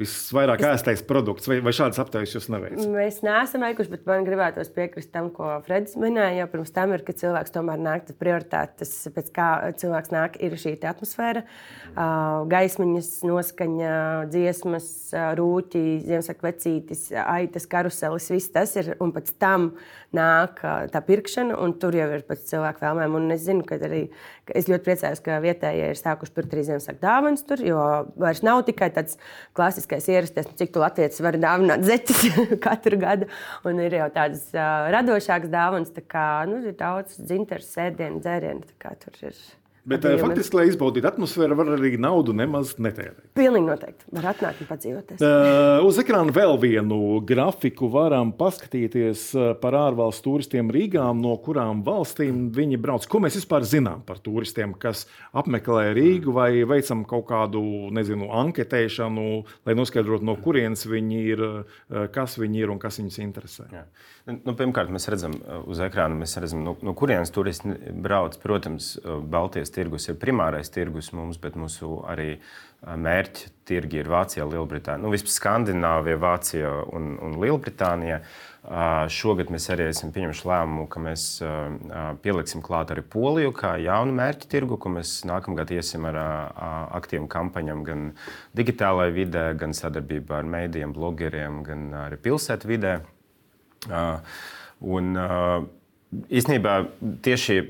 visvairāk 0.00 0.62
ēstais 0.64 1.02
produkts, 1.04 1.44
vai, 1.50 1.58
vai 1.64 1.74
šādas 1.76 2.00
aptaujas 2.00 2.32
jūs 2.32 2.46
neveicat? 2.52 2.80
Mēs 2.88 3.18
neesam 3.24 3.64
veikuši, 3.66 3.92
bet 3.92 4.06
man 4.08 4.24
gribētos 4.24 4.70
piekrist 4.72 5.10
tam, 5.12 5.28
ko 5.34 5.50
Fredis 5.66 5.98
minēja. 6.00 6.38
Jau 6.40 6.46
pirms 6.54 6.72
tam 6.72 6.94
ir, 6.96 7.04
ka 7.04 7.12
cilvēks 7.16 7.52
tomēr 7.52 7.82
nāk, 7.82 8.06
tas 8.08 8.16
prioritātes, 8.16 8.94
pēc 9.12 9.28
kā 9.36 9.48
cilvēks 9.82 10.14
nāk, 10.14 10.38
ir 10.40 10.56
šī 10.56 10.74
atmosfēra, 10.88 11.44
gaismiņas, 12.52 13.10
noskaņa, 13.28 13.92
dziesmas, 14.32 14.88
rūķi, 15.38 15.84
Ziemassvētku 16.08 16.48
vecītis, 16.48 17.04
aitas, 17.12 17.68
karuselis, 17.68 18.30
viss 18.32 18.54
tas 18.54 18.72
ir. 18.80 18.94
Un 19.02 19.12
pēc 19.12 19.34
tam 19.42 19.74
nāk 20.16 20.60
tā 20.92 21.02
pirkšana, 21.06 21.56
un 21.62 21.74
tur 21.80 21.96
jau 21.96 22.08
ir 22.16 22.24
pēc 22.28 22.44
cilvēku 22.50 22.84
vēlmēm. 22.84 23.16
Un 23.18 23.34
es 23.34 23.44
zinu, 23.46 23.64
ka 23.66 23.78
arī 23.80 24.04
ka 24.48 24.56
es 24.58 24.68
ļoti 24.70 24.86
priecājos, 24.86 25.22
ka 25.24 25.38
vietējie 25.42 25.88
ir 25.92 25.98
sākuši 25.98 26.34
pirkt 26.36 26.56
arī 26.56 26.66
Ziemassvētku 26.66 27.02
dāvanas 27.02 27.46
tur, 27.46 27.62
jo 27.66 27.80
vairs 28.20 28.42
nav 28.46 28.64
tikai 28.66 28.90
tāds 28.94 29.18
klasiskais 29.56 30.08
ierasties, 30.10 30.50
nu, 30.50 30.58
cik 30.58 30.74
tu 30.74 30.82
Latvijas 30.82 31.22
vari 31.24 31.40
dāvināt 31.42 31.86
zeķus 31.86 32.22
katru 32.66 33.00
gadu. 33.02 33.30
Un 33.68 33.80
ir 33.84 33.98
jau 34.00 34.10
tādas 34.14 34.44
uh, 34.56 34.90
radošākas 34.94 35.52
dāvanas, 35.52 35.94
tā 35.94 36.04
kā 36.04 36.28
nu, 36.50 36.62
ir 36.66 36.78
daudz 36.78 37.18
dzinteru, 37.22 37.66
sēdienu, 37.66 38.22
dzērienu. 38.24 38.78
Tur 39.02 39.26
ir 39.30 39.38
Bet 39.88 40.04
uh, 40.06 40.14
faktiski, 40.20 40.54
lai 40.58 40.68
izbaudītu 40.70 41.08
atmosfēru, 41.10 41.56
var 41.58 41.72
arī 41.74 41.96
naudu 41.98 42.34
nemaz 42.36 42.76
netērēt. 42.78 43.32
Pilnīgi 43.34 43.66
noteikti. 43.66 44.06
Var 44.14 44.28
atnākt 44.30 44.62
un 44.62 44.68
padzīvoties. 44.68 45.22
Uh, 45.22 45.82
uz 45.88 45.98
ekrāna 45.98 46.34
vēl 46.36 46.54
vienu 46.62 46.98
grafiku 47.26 47.88
varam 47.90 48.30
paskatīties 48.38 49.24
par 49.62 49.76
ārvalstu 49.80 50.28
turistiem 50.28 50.70
Rīgā, 50.72 51.08
no 51.18 51.34
kurām 51.42 51.82
valstīm 51.86 52.44
viņi 52.54 52.78
brauc. 52.82 53.08
Ko 53.10 53.18
mēs 53.24 53.40
vispār 53.40 53.66
zinām 53.66 54.04
par 54.06 54.22
turistiem, 54.22 54.76
kas 54.78 55.04
apmeklē 55.34 55.88
Rīgu 55.98 56.34
vai 56.36 56.50
veicam 56.68 57.02
kaut 57.08 57.26
kādu 57.32 57.62
nezinu, 57.94 58.30
anketēšanu, 58.42 59.26
lai 59.66 59.76
noskaidrotu, 59.78 60.26
no 60.28 60.36
kurienes 60.38 60.86
viņi 60.86 61.22
ir, 61.34 61.44
kas 62.14 62.38
viņi 62.38 62.62
ir 62.62 62.72
un 62.74 62.80
kas 62.82 63.00
viņus 63.02 63.18
interesē. 63.24 63.66
Jā. 63.74 63.84
Nu, 64.30 64.54
pirmkārt, 64.54 64.92
mēs 64.94 65.08
redzam 65.10 65.34
uz 65.66 65.80
ekrāna, 65.82 66.14
mēs 66.20 66.36
redzam, 66.38 66.62
no, 66.62 66.76
no 66.86 66.94
kurienes 66.94 67.34
turisti 67.34 67.74
brauc. 68.04 68.36
Protams, 68.42 68.94
Baltijas 69.02 69.71
tirgus 69.74 70.08
ir 70.08 70.20
primārais 70.20 70.70
tirgus 70.72 71.12
mums, 71.16 71.40
bet 71.42 71.56
mūsu 71.58 72.02
arī 72.08 72.36
mērķa 72.82 73.50
tirgi 73.68 74.00
ir 74.02 74.08
Vācija, 74.10 74.46
Lielbritānija. 74.48 75.02
Nu, 75.04 75.12
Vispār 75.12 75.30
Skandināvija, 75.36 76.18
Vācija 76.22 76.72
un, 76.90 77.12
un 77.22 77.36
Lielbritānija. 77.42 78.22
Šogad 79.10 79.50
mēs 79.50 79.68
arī 79.74 79.88
esam 79.90 80.12
pieņemši 80.14 80.46
lēmumu, 80.46 80.86
ka 80.90 81.02
mēs 81.02 81.26
pieliksim 82.22 82.62
klāt 82.62 82.92
arī 82.94 83.02
Poliju 83.14 83.54
kā 83.58 83.74
jaunu 83.82 84.14
mērķu 84.18 84.50
tirgu, 84.50 84.78
ko 84.82 84.92
mēs 84.96 85.16
nākamgad 85.26 85.70
iesim 85.74 86.06
ar 86.10 86.18
aktīvu 86.98 87.26
kampaņām 87.30 87.82
gan 87.86 88.08
digitālajā 88.58 89.14
vidē, 89.18 89.44
gan 89.58 89.74
sadarbībā 89.78 90.42
ar 90.42 90.50
mēdījiem, 90.56 90.94
blogeriem, 90.94 91.62
gan 91.66 91.88
arī 92.04 92.18
pilsētu 92.22 92.70
vidē. 92.70 92.96
Un, 94.82 95.14
Īsnībā 96.12 96.74
tieši 97.24 97.62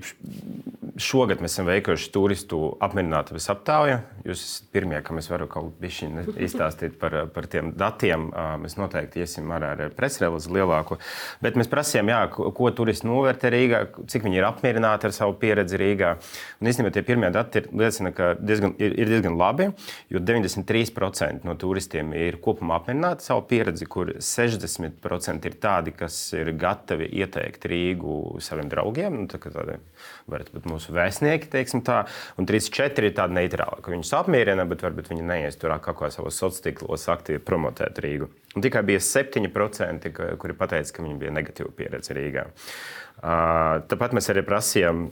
šogad 1.00 1.40
mēs 1.42 1.54
esam 1.54 1.68
veikuši 1.68 2.08
turistu 2.12 2.58
apmierinātības 2.82 3.46
aptauju. 3.54 3.98
Jūs 4.26 4.42
esat 4.42 4.66
pirmie, 4.74 4.98
kam 5.02 5.18
es 5.18 5.28
varu 5.30 5.46
kaut 5.50 5.78
ko 5.78 6.32
izstāstīt 6.42 6.96
par, 7.00 7.14
par 7.32 7.46
tiem 7.50 7.72
datiem. 7.78 8.28
Mēs 8.62 8.76
noteikti 8.78 9.22
iesim 9.22 9.50
ar, 9.54 9.64
ar 9.72 9.94
presrelīzi 9.96 10.52
lielāku. 10.52 10.98
Bet 11.42 11.58
mēs 11.58 11.70
prasījām, 11.72 12.10
jā, 12.12 12.20
ko 12.32 12.70
turisti 12.76 13.08
novērtē 13.08 13.52
Rīgā, 13.54 13.82
cik 14.10 14.26
viņi 14.26 14.40
ir 14.40 14.48
apmierināti 14.48 15.08
ar 15.08 15.16
savu 15.16 15.36
pieredzi 15.40 15.80
Rīgā. 15.80 16.12
Un 16.60 16.70
īstenībā 16.70 16.92
tie 16.94 17.04
pirmie 17.06 17.32
dati 17.34 17.62
ir, 17.62 17.70
liecina, 17.82 18.12
ka 18.16 18.32
diezgan, 18.38 18.76
ir, 18.82 18.96
ir 19.02 19.10
diezgan 19.10 19.38
labi, 19.38 19.70
jo 20.12 20.22
93% 20.22 21.48
no 21.48 21.56
turistiem 21.58 22.12
ir 22.18 22.38
kopumā 22.42 22.80
apmierināti 22.80 23.24
ar 23.24 23.30
savu 23.32 23.46
pieredzi, 23.50 23.88
kur 23.90 24.14
60% 24.18 25.50
ir 25.50 25.58
tādi, 25.62 25.96
kas 25.96 26.20
ir 26.36 26.52
gatavi 26.58 27.10
ieteikt 27.22 27.70
Rīgu 27.70 28.20
saviem 28.40 28.70
draugiem. 28.72 29.18
Nu, 29.22 29.28
tā, 29.30 29.40
tādi, 29.42 29.76
varat 30.30 30.52
būt 30.54 30.68
mūsu 30.70 30.94
vēstnieki, 30.96 31.50
teiksim 31.52 31.82
tā, 31.86 32.02
un 32.40 32.48
34 32.48 33.10
ir 33.10 33.16
tādi 33.18 33.36
neitrāli, 33.36 33.82
ka 33.84 33.92
viņus 33.92 34.14
apmierina, 34.22 34.66
bet 34.68 34.84
varbūt 34.86 35.12
viņi 35.12 35.26
neies 35.28 35.60
tur 35.60 35.74
kaut 35.82 35.98
kā 36.00 36.10
savos 36.14 36.38
sociālos 36.38 36.64
tīklos 36.64 37.08
aktīvi 37.12 37.42
promotēt 37.44 38.00
Rīgu. 38.02 38.30
Un 38.56 38.64
tikai 38.64 38.84
bija 38.86 39.02
7%, 39.02 40.12
kuri 40.40 40.56
pateica, 40.58 40.94
ka 40.94 41.04
viņiem 41.04 41.20
bija 41.20 41.34
negatīva 41.34 41.72
pieredze 41.76 42.16
Rīgā. 42.16 42.46
Tāpat 43.22 44.16
mēs 44.16 44.30
arī 44.32 44.44
prasījām 44.46 45.10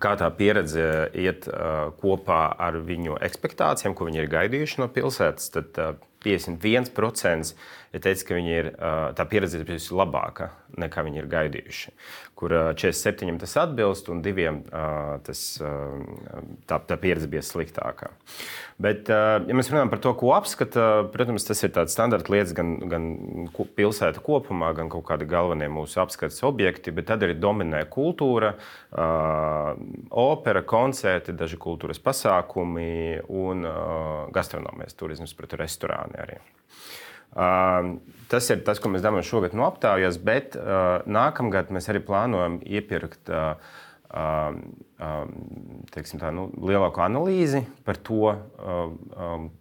kā 0.00 0.14
tā 0.18 0.26
pieredze 0.34 1.10
iet 1.14 1.46
uh, 1.46 1.92
kopā 2.00 2.48
ar 2.58 2.80
viņu 2.82 3.18
expectācijām, 3.22 3.94
ko 3.94 4.08
viņi 4.08 4.22
ir 4.24 4.30
gaidījuši 4.32 4.80
no 4.82 4.88
pilsētas. 4.90 5.52
Tad 5.54 5.78
uh, 5.78 5.92
51% 6.24 7.52
ja 7.94 8.00
teica, 8.02 8.26
ka 8.28 8.38
ir, 8.40 8.70
tā 9.14 9.26
pieredze 9.28 9.60
ir 9.60 9.66
bijusi 9.68 9.94
labāka 9.94 10.50
nekā 10.80 11.04
viņi 11.06 11.20
ir 11.20 11.28
gaidījuši. 11.30 11.92
Kur 12.44 12.52
47 12.76 13.38
tas 13.40 13.54
atbilst, 13.56 14.10
un 14.12 14.18
diviem 14.20 14.58
tas, 15.24 15.38
tā, 16.68 16.76
tā 16.76 16.96
pieredze 17.00 17.28
bija 17.32 17.40
sliktākā. 17.40 18.10
Bet, 18.84 19.08
ja 19.08 19.56
mēs 19.56 19.70
runājam 19.72 19.88
par 19.88 20.02
to, 20.04 20.12
ko 20.20 20.34
apskata, 20.36 21.06
protams, 21.14 21.46
tas 21.48 21.64
ir 21.64 21.72
tāds 21.72 21.96
standarta 21.96 22.34
lietas 22.34 22.52
gan, 22.58 22.74
gan 22.90 23.06
pilsēta 23.78 24.20
kopumā, 24.26 24.74
gan 24.76 24.90
kaut 24.92 25.06
kādi 25.08 25.28
galvenie 25.30 25.70
mūsu 25.72 26.02
apskates 26.04 26.44
objekti, 26.44 26.92
bet 26.92 27.08
tad 27.08 27.24
arī 27.24 27.38
dominē 27.40 27.80
kultūra, 27.88 28.52
opera, 30.26 30.64
koncerti, 30.74 31.32
daži 31.38 31.56
kultūras 31.64 32.02
pasākumi 32.04 33.22
un 33.32 33.64
gastronomijas 34.36 35.00
turisms, 35.00 35.32
proti, 35.38 35.62
restorāni 35.64 36.20
arī. 36.26 36.42
Tas 37.34 38.50
ir 38.50 38.62
tas, 38.66 38.78
ko 38.78 38.90
mēs 38.92 39.02
domājam 39.02 39.26
šogad 39.26 39.54
no 39.58 39.66
aptaujas, 39.66 40.18
bet 40.22 40.54
nākamgad 41.10 41.72
mēs 41.74 41.90
arī 41.90 42.02
plānojam 42.06 42.60
iepirkt 42.62 43.30
teiksim, 45.94 46.20
tā, 46.22 46.30
nu, 46.34 46.46
lielāku 46.62 47.02
analīzi 47.02 47.64
par 47.86 47.98
to, 48.06 48.34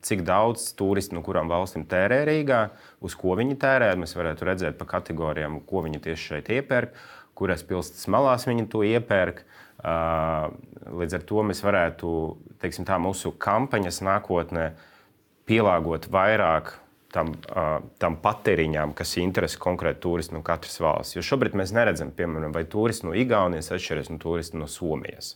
cik 0.05 0.21
daudz 0.27 0.67
turistu 0.77 1.17
no 1.17 1.23
kurām 1.25 1.49
valstīm 1.49 1.88
tērē 1.89 2.21
Rīgā, 2.29 2.62
uz 3.01 3.17
ko 3.17 3.33
viņi 3.39 3.57
tērē. 3.62 3.89
Mēs 3.99 4.13
varētu 4.17 4.45
redzēt 4.47 4.77
pa 4.77 4.86
kategorijām, 4.93 5.57
ko 5.65 5.81
viņi 5.88 6.03
tieši 6.05 6.29
šeit 6.36 6.53
iepērk, 6.53 6.93
kurās 7.33 7.65
pilsētas 7.65 8.05
malās 8.13 8.45
viņi 8.49 8.67
to 8.69 8.83
iepērk. 8.86 9.41
Līdz 10.93 11.17
ar 11.17 11.25
to 11.27 11.43
mēs 11.49 11.63
varētu 11.65 12.13
teiksim, 12.62 12.86
tā, 12.88 13.01
mūsu 13.01 13.33
kampaņas 13.41 14.03
nākotnē 14.05 14.69
pielāgot 15.49 16.07
vairāk 16.13 16.75
tam, 17.13 17.34
tam 18.02 18.17
patēriņam, 18.21 18.95
kas 18.97 19.15
interesē 19.21 19.60
konkrēti 19.62 20.02
turisti 20.04 20.36
no 20.36 20.41
katras 20.45 20.80
valsts. 20.82 21.17
Jo 21.17 21.23
šobrīd 21.26 21.56
mēs 21.60 21.73
neredzam, 21.76 22.12
piemēram, 22.15 22.54
vai 22.56 22.65
turisti 22.69 23.08
no 23.08 23.13
Igaunijas 23.17 23.71
atšķiras 23.76 24.10
no 24.10 24.17
turisti 24.21 24.58
no 24.60 24.69
Somijas. 24.71 25.36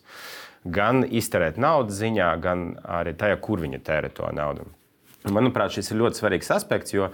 Gan 0.65 1.05
iztērēt 1.05 1.59
naudas 1.61 1.99
ziņā, 2.01 2.31
gan 2.43 2.71
arī 2.81 3.13
tajā, 3.17 3.37
kur 3.43 3.61
viņi 3.63 3.79
tērē 3.85 4.09
to 4.17 4.29
naudu. 4.35 4.65
Manuprāt, 5.33 5.75
šis 5.75 5.91
ir 5.91 6.01
ļoti 6.01 6.21
svarīgs 6.21 6.49
aspekts, 6.55 6.95
jo 6.95 7.11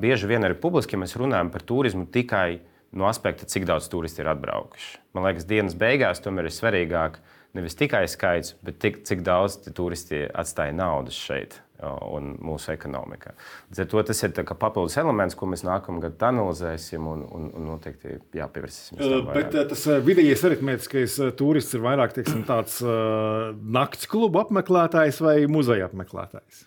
bieži 0.00 0.28
vien 0.30 0.44
arī 0.46 0.56
publiski 0.60 0.98
mēs 1.00 1.16
runājam 1.18 1.50
par 1.52 1.64
turismu 1.66 2.06
tikai 2.12 2.60
no 2.96 3.06
aspekta, 3.10 3.48
cik 3.48 3.66
daudz 3.68 3.88
turisti 3.90 4.22
ir 4.22 4.30
atbraukuši. 4.32 5.00
Man 5.16 5.26
liekas, 5.26 5.48
dienas 5.48 5.76
beigās 5.78 6.22
tomēr 6.22 6.48
ir 6.50 6.54
svarīgāk 6.54 7.18
nevis 7.58 7.78
tikai 7.78 8.04
skaits, 8.10 8.54
bet 8.66 8.78
tik, 8.82 9.02
cik 9.08 9.24
daudz 9.26 9.58
turisti 9.74 10.24
atstāja 10.30 10.74
naudas 10.76 11.18
šeit 11.18 11.58
un 11.82 12.32
mūsu 12.44 12.72
ekonomikā. 12.74 13.34
Līdz 13.70 13.82
ar 13.84 13.90
to 13.92 14.04
tas 14.10 14.22
ir 14.26 14.34
papildus 14.50 14.98
elements, 15.00 15.36
ko 15.38 15.48
mēs 15.50 15.64
nākamgad 15.66 16.20
analizēsim 16.30 17.06
un, 17.10 17.26
un, 17.36 17.50
un 17.56 17.68
noteikti 17.72 18.18
jāpievērsīsimies. 18.36 19.04
Uh, 19.06 19.30
bet 19.34 19.56
tas 19.72 19.86
vidējais 20.06 20.46
aritmētiskais 20.50 21.18
turists 21.38 21.76
ir 21.76 21.84
vairāk 21.84 22.16
teiksim, 22.16 22.44
tāds 22.48 22.80
uh, 22.84 23.50
nakts 23.78 24.10
klubu 24.10 24.42
apmeklētājs 24.44 25.22
vai 25.24 25.38
muzeja 25.50 25.90
apmeklētājs? 25.90 26.66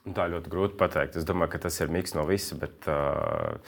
Nu, 0.00 0.14
tā 0.16 0.24
ļoti 0.32 0.48
grūti 0.48 0.78
pateikt. 0.80 1.18
Es 1.20 1.26
domāju, 1.28 1.52
ka 1.52 1.58
tas 1.66 1.74
ir 1.82 1.90
miks 1.92 2.14
no 2.16 2.22
visa, 2.24 2.56
bet 2.56 2.86
uh, 2.88 3.58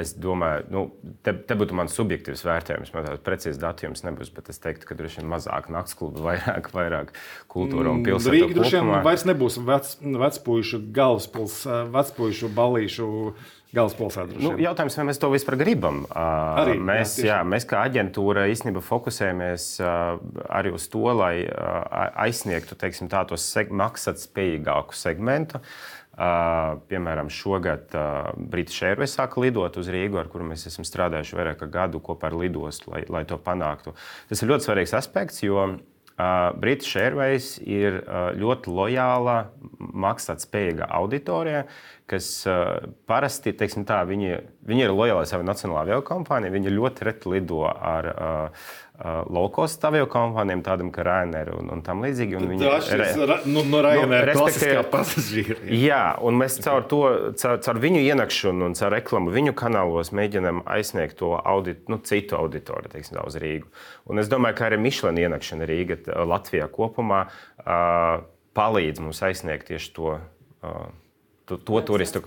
es 0.00 0.14
domāju, 0.16 0.64
nu, 0.72 0.84
te, 1.20 1.34
te 1.36 1.56
būtu 1.58 1.76
mans 1.76 1.92
subjektīvs 1.98 2.44
vērtējums. 2.48 2.94
Man 2.94 3.08
tāds 3.10 3.24
precīzs 3.26 3.60
datījums 3.60 4.00
nebūs, 4.06 4.30
bet 4.32 4.48
es 4.48 4.62
teiktu, 4.62 4.88
ka 4.88 4.96
droši 4.96 5.20
vien 5.20 5.28
mazāk 5.34 5.68
nakts 5.72 5.98
klubu, 5.98 6.24
vairāk, 6.30 6.70
vairāk 6.72 7.12
kultūra 7.52 7.92
un 7.92 8.00
mm, 8.00 8.06
pilsēta. 8.08 8.36
Rīga 8.38 8.56
droši 8.56 8.78
vien 8.78 8.92
vairs 9.04 9.26
nebūs 9.28 9.60
vec, 9.68 9.92
vecpuišu 10.24 10.80
galvaspils, 10.96 11.58
vecpuišu 11.92 12.50
balīšu 12.56 13.10
galvaspilsēta. 13.76 14.36
Nu, 14.42 14.52
jautājums, 14.60 14.96
vai 14.98 15.06
mēs 15.08 15.20
to 15.22 15.30
vispār 15.32 15.56
gribam? 15.60 16.02
Arī, 16.12 16.76
mēs, 16.82 17.16
jā, 17.22 17.30
jā, 17.32 17.38
mēs 17.48 17.66
kā 17.68 17.84
aģentūra 17.88 18.46
īstenībā 18.52 18.82
fokusējamies 18.84 19.66
arī 19.82 20.74
uz 20.76 20.86
to, 20.92 21.06
lai 21.16 21.34
aizsniegtu 22.26 22.78
teiksim, 22.78 23.10
tā, 23.12 23.24
to 23.28 23.38
seg 23.40 23.72
maksāt 23.72 24.22
spējīgāku 24.22 24.96
segmentu. 24.98 25.62
Uh, 26.12 26.76
piemēram, 26.92 27.30
šogad 27.32 27.94
uh, 27.96 28.34
British 28.36 28.84
Airways 28.84 29.14
sāka 29.16 29.40
lidot 29.40 29.78
uz 29.80 29.86
Rīgu, 29.88 30.18
ar 30.20 30.26
kuru 30.28 30.44
mēs 30.50 30.66
esam 30.68 30.84
strādājuši 30.84 31.38
vairāk 31.38 31.62
kā 31.62 31.68
gadu 31.72 32.02
kopā 32.04 32.28
ar 32.28 32.36
lidostu, 32.36 32.92
lai, 32.92 33.00
lai 33.08 33.22
to 33.24 33.38
panāktu. 33.40 33.94
Tas 34.28 34.44
ir 34.44 34.52
ļoti 34.52 34.68
svarīgs 34.68 34.92
aspekts, 34.98 35.40
jo 35.40 35.70
Uh, 35.70 35.91
British 36.62 36.96
Airways 37.00 37.56
ir 37.64 38.00
ļoti 38.38 38.72
lojāla, 38.72 39.36
maksātspējīga 39.78 40.88
auditorija, 40.98 41.64
kas 42.10 42.28
parasti 43.08 43.54
tā, 43.56 44.02
viņi, 44.08 44.36
viņi 44.68 44.84
ir 44.84 44.92
lojāli 44.92 45.28
savai 45.30 45.46
nacionālajai 45.48 45.96
aviakompānijai. 45.96 46.54
Viņi 46.58 46.74
ļoti 46.76 47.08
reti 47.08 47.32
lido 47.32 47.64
ar 47.72 48.12
Uh, 48.22 48.66
low-cost 49.02 49.82
avio 49.88 50.06
kompānijām, 50.10 50.62
tādām 50.62 50.90
kā 50.94 51.02
Ryanair 51.06 51.52
un, 51.56 51.70
un 51.74 51.82
tam 51.82 52.04
līdzīgi. 52.04 52.36
Un 52.38 52.46
viņi 52.52 52.68
ir 52.68 53.32
nu, 53.50 53.64
no 53.66 53.80
Ryanair 53.82 54.30
nu, 54.30 54.36
klasiskajā 54.38 54.84
pasažīri. 54.92 55.58
Jā, 55.80 56.02
un 56.22 56.38
mēs 56.38 56.60
caur 56.62 56.86
to, 56.90 57.02
caur, 57.40 57.58
caur 57.64 57.82
viņu 57.82 58.02
ienākšanu 58.04 58.68
un 58.68 58.76
caur 58.78 58.94
reklamu 58.94 59.34
viņu 59.34 59.56
kanālos 59.58 60.12
mēģinām 60.14 60.62
aizsniegt 60.76 61.18
to 61.18 61.34
audit, 61.34 61.84
nu, 61.90 61.98
citu 62.06 62.38
auditoriju, 62.38 62.94
teiksim, 62.94 63.18
uz 63.26 63.38
Rīgu. 63.42 63.70
Un 64.12 64.22
es 64.22 64.30
domāju, 64.30 64.60
ka 64.60 64.70
arī 64.70 64.78
Michelin 64.82 65.18
ienākšana 65.24 65.66
Rīga 65.68 65.98
Latvijā 66.28 66.70
kopumā 66.70 67.24
uh, 67.26 68.22
palīdz 68.54 69.02
mums 69.02 69.22
aizsniegt 69.26 69.72
tieši 69.72 69.94
to. 69.98 70.18
Uh, 70.62 70.90
to, 71.52 71.58
to 71.64 71.82
turistu. 71.92 72.22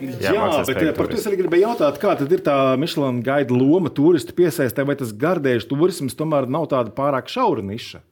Jā, 0.00 0.34
jā 0.34 0.64
bet 0.68 0.82
par 0.98 1.08
to 1.08 1.16
es 1.16 1.26
arī 1.28 1.40
gribēju 1.40 1.68
jautāt, 1.70 2.00
kāda 2.02 2.28
ir 2.28 2.42
tā 2.44 2.56
Michelin 2.80 3.22
gaida 3.24 3.56
loma 3.56 3.92
turistu 3.92 4.36
piesaistē, 4.36 4.84
vai 4.88 4.98
tas 5.00 5.14
gardēžu 5.16 5.70
turisms 5.72 6.18
tomēr 6.18 6.48
nav 6.50 6.68
tāda 6.72 6.92
pārāk 6.96 7.32
šaura 7.32 7.64
niša? 7.64 8.02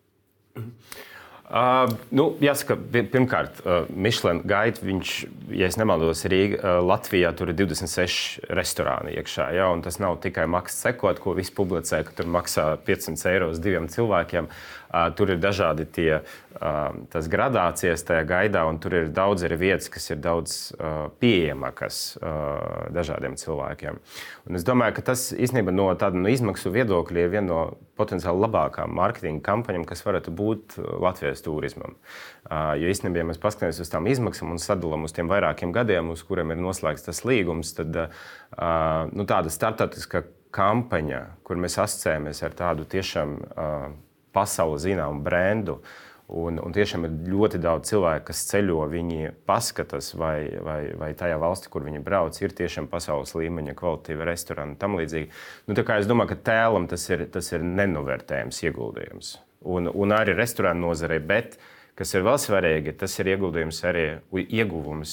Uh, 1.44 1.90
nu, 2.08 2.30
jāsaka, 2.42 2.74
pirmkārt, 2.90 3.60
uh, 3.62 3.84
Michelin 3.92 4.40
gaita, 4.48 4.80
viņš, 4.82 5.10
ja 5.54 5.68
nemaldos, 5.78 6.24
Rīgā, 6.32 6.56
uh, 6.56 6.78
Latvijā 6.82 7.34
tur 7.36 7.52
ir 7.52 7.58
26 7.58 8.48
restorāni 8.56 9.12
iekšā. 9.20 9.50
Ja, 9.54 9.68
tas 9.84 10.00
nav 10.02 10.16
tikai 10.24 10.48
maksas 10.50 10.88
sekot, 10.88 11.20
ko 11.22 11.36
visi 11.36 11.52
publicē, 11.54 12.00
ka 12.08 12.16
tur 12.16 12.32
maksā 12.32 12.72
500 12.88 13.28
eiro 13.30 13.52
diviem 13.60 13.90
cilvēkiem. 13.92 14.48
Uh, 14.48 14.83
tur 15.16 15.34
ir 15.34 15.40
dažādi 15.42 15.86
tie 15.90 16.10
tās 17.10 17.26
gradācijas 17.30 18.04
tajā 18.06 18.24
gaidā, 18.28 18.62
un 18.70 18.78
tur 18.78 18.94
ir 18.94 19.08
daudz 19.14 19.42
arī 19.46 19.58
vietas, 19.58 19.88
kas 19.90 20.06
ir 20.12 20.20
daudz 20.22 20.58
pieejamākas 21.20 22.02
dažādiem 22.94 23.34
cilvēkiem. 23.40 23.98
Un 24.48 24.58
es 24.58 24.66
domāju, 24.66 24.94
ka 24.98 25.08
tas 25.10 25.26
īstenībā 25.34 25.74
no 25.74 25.88
tāda 25.98 26.20
no 26.20 26.30
izmaksu 26.30 26.70
viedokļa 26.74 27.24
ir 27.24 27.32
viena 27.32 27.48
no 27.48 27.58
potenciāli 27.98 28.44
labākām 28.44 28.94
mārketinga 28.94 29.42
kampaņām, 29.46 29.86
kas 29.88 30.04
varētu 30.06 30.34
būt 30.34 30.78
Latvijas 31.02 31.42
turismam. 31.46 31.98
Jo 32.50 32.92
īstenībā, 32.92 33.22
ja 33.22 33.28
mēs 33.28 33.42
paskatāmies 33.42 33.82
uz 33.82 33.90
tām 33.90 34.06
izmaksām 34.10 34.54
un 34.54 34.62
sadalām 34.62 35.06
uz 35.08 35.14
tiem 35.16 35.30
vairākiem 35.30 35.74
gadiem, 35.74 36.14
uz 36.14 36.22
kuriem 36.26 36.54
ir 36.54 36.62
noslēgts 36.62 37.06
tas 37.08 37.24
līgums, 37.26 37.74
tad 37.78 37.98
nu, 37.98 39.26
tāda 39.26 39.50
startautiska 39.50 40.26
kampaņa, 40.54 41.22
kur 41.42 41.58
mēs 41.58 41.80
asociējamies 41.82 42.44
ar 42.46 42.58
tādu 42.58 42.86
tiešām 42.86 43.38
pasaules 44.34 44.84
zināmu 44.86 45.22
brendu, 45.24 45.80
Un, 46.24 46.56
un 46.56 46.72
tiešām 46.72 47.02
ir 47.04 47.16
ļoti 47.28 47.58
daudz 47.60 47.90
cilvēku, 47.90 48.30
kas 48.30 48.46
ceļo, 48.48 48.78
viņi 48.88 49.34
paskatās, 49.44 50.14
vai, 50.16 50.56
vai, 50.64 50.78
vai 50.96 51.10
tajā 51.12 51.36
valstī, 51.36 51.68
kur 51.68 51.84
viņi 51.84 52.00
brauc, 52.00 52.38
ir 52.40 52.54
tiešām 52.56 52.88
pasaules 52.88 53.34
līmeņa 53.36 53.74
kvalitīva 53.76 54.24
restorāna 54.30 54.72
un 54.72 54.78
tam 54.80 54.96
līdzīgi. 54.96 55.28
Nu, 55.68 55.76
es 55.76 56.08
domāju, 56.08 56.32
ka 56.32 56.40
tēlam 56.48 56.88
tas 56.88 57.04
ir, 57.12 57.26
tas 57.28 57.52
ir 57.52 57.68
nenovērtējams 57.68 58.62
ieguldījums. 58.64 59.34
Un, 59.68 59.92
un 59.92 60.16
arī 60.16 60.32
restorāna 60.38 60.80
nozarei, 60.86 61.20
bet 61.20 61.58
uh, 61.58 61.68
Kas 61.94 62.10
ir 62.16 62.24
vēl 62.26 62.38
svarīgi, 62.42 62.90
tas 62.98 63.12
ir 63.22 63.28
ieguldījums 63.36 63.78
arī 63.86 64.06
ieguvums 64.34 65.12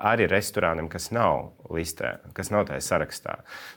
arī 0.00 0.24
restorāniem, 0.30 0.88
kas 0.88 1.10
nav 1.12 1.50
listē, 1.68 2.14
kas 2.32 2.48
nav 2.54 2.64
tajā 2.70 2.80
sarakstā. 2.86 3.34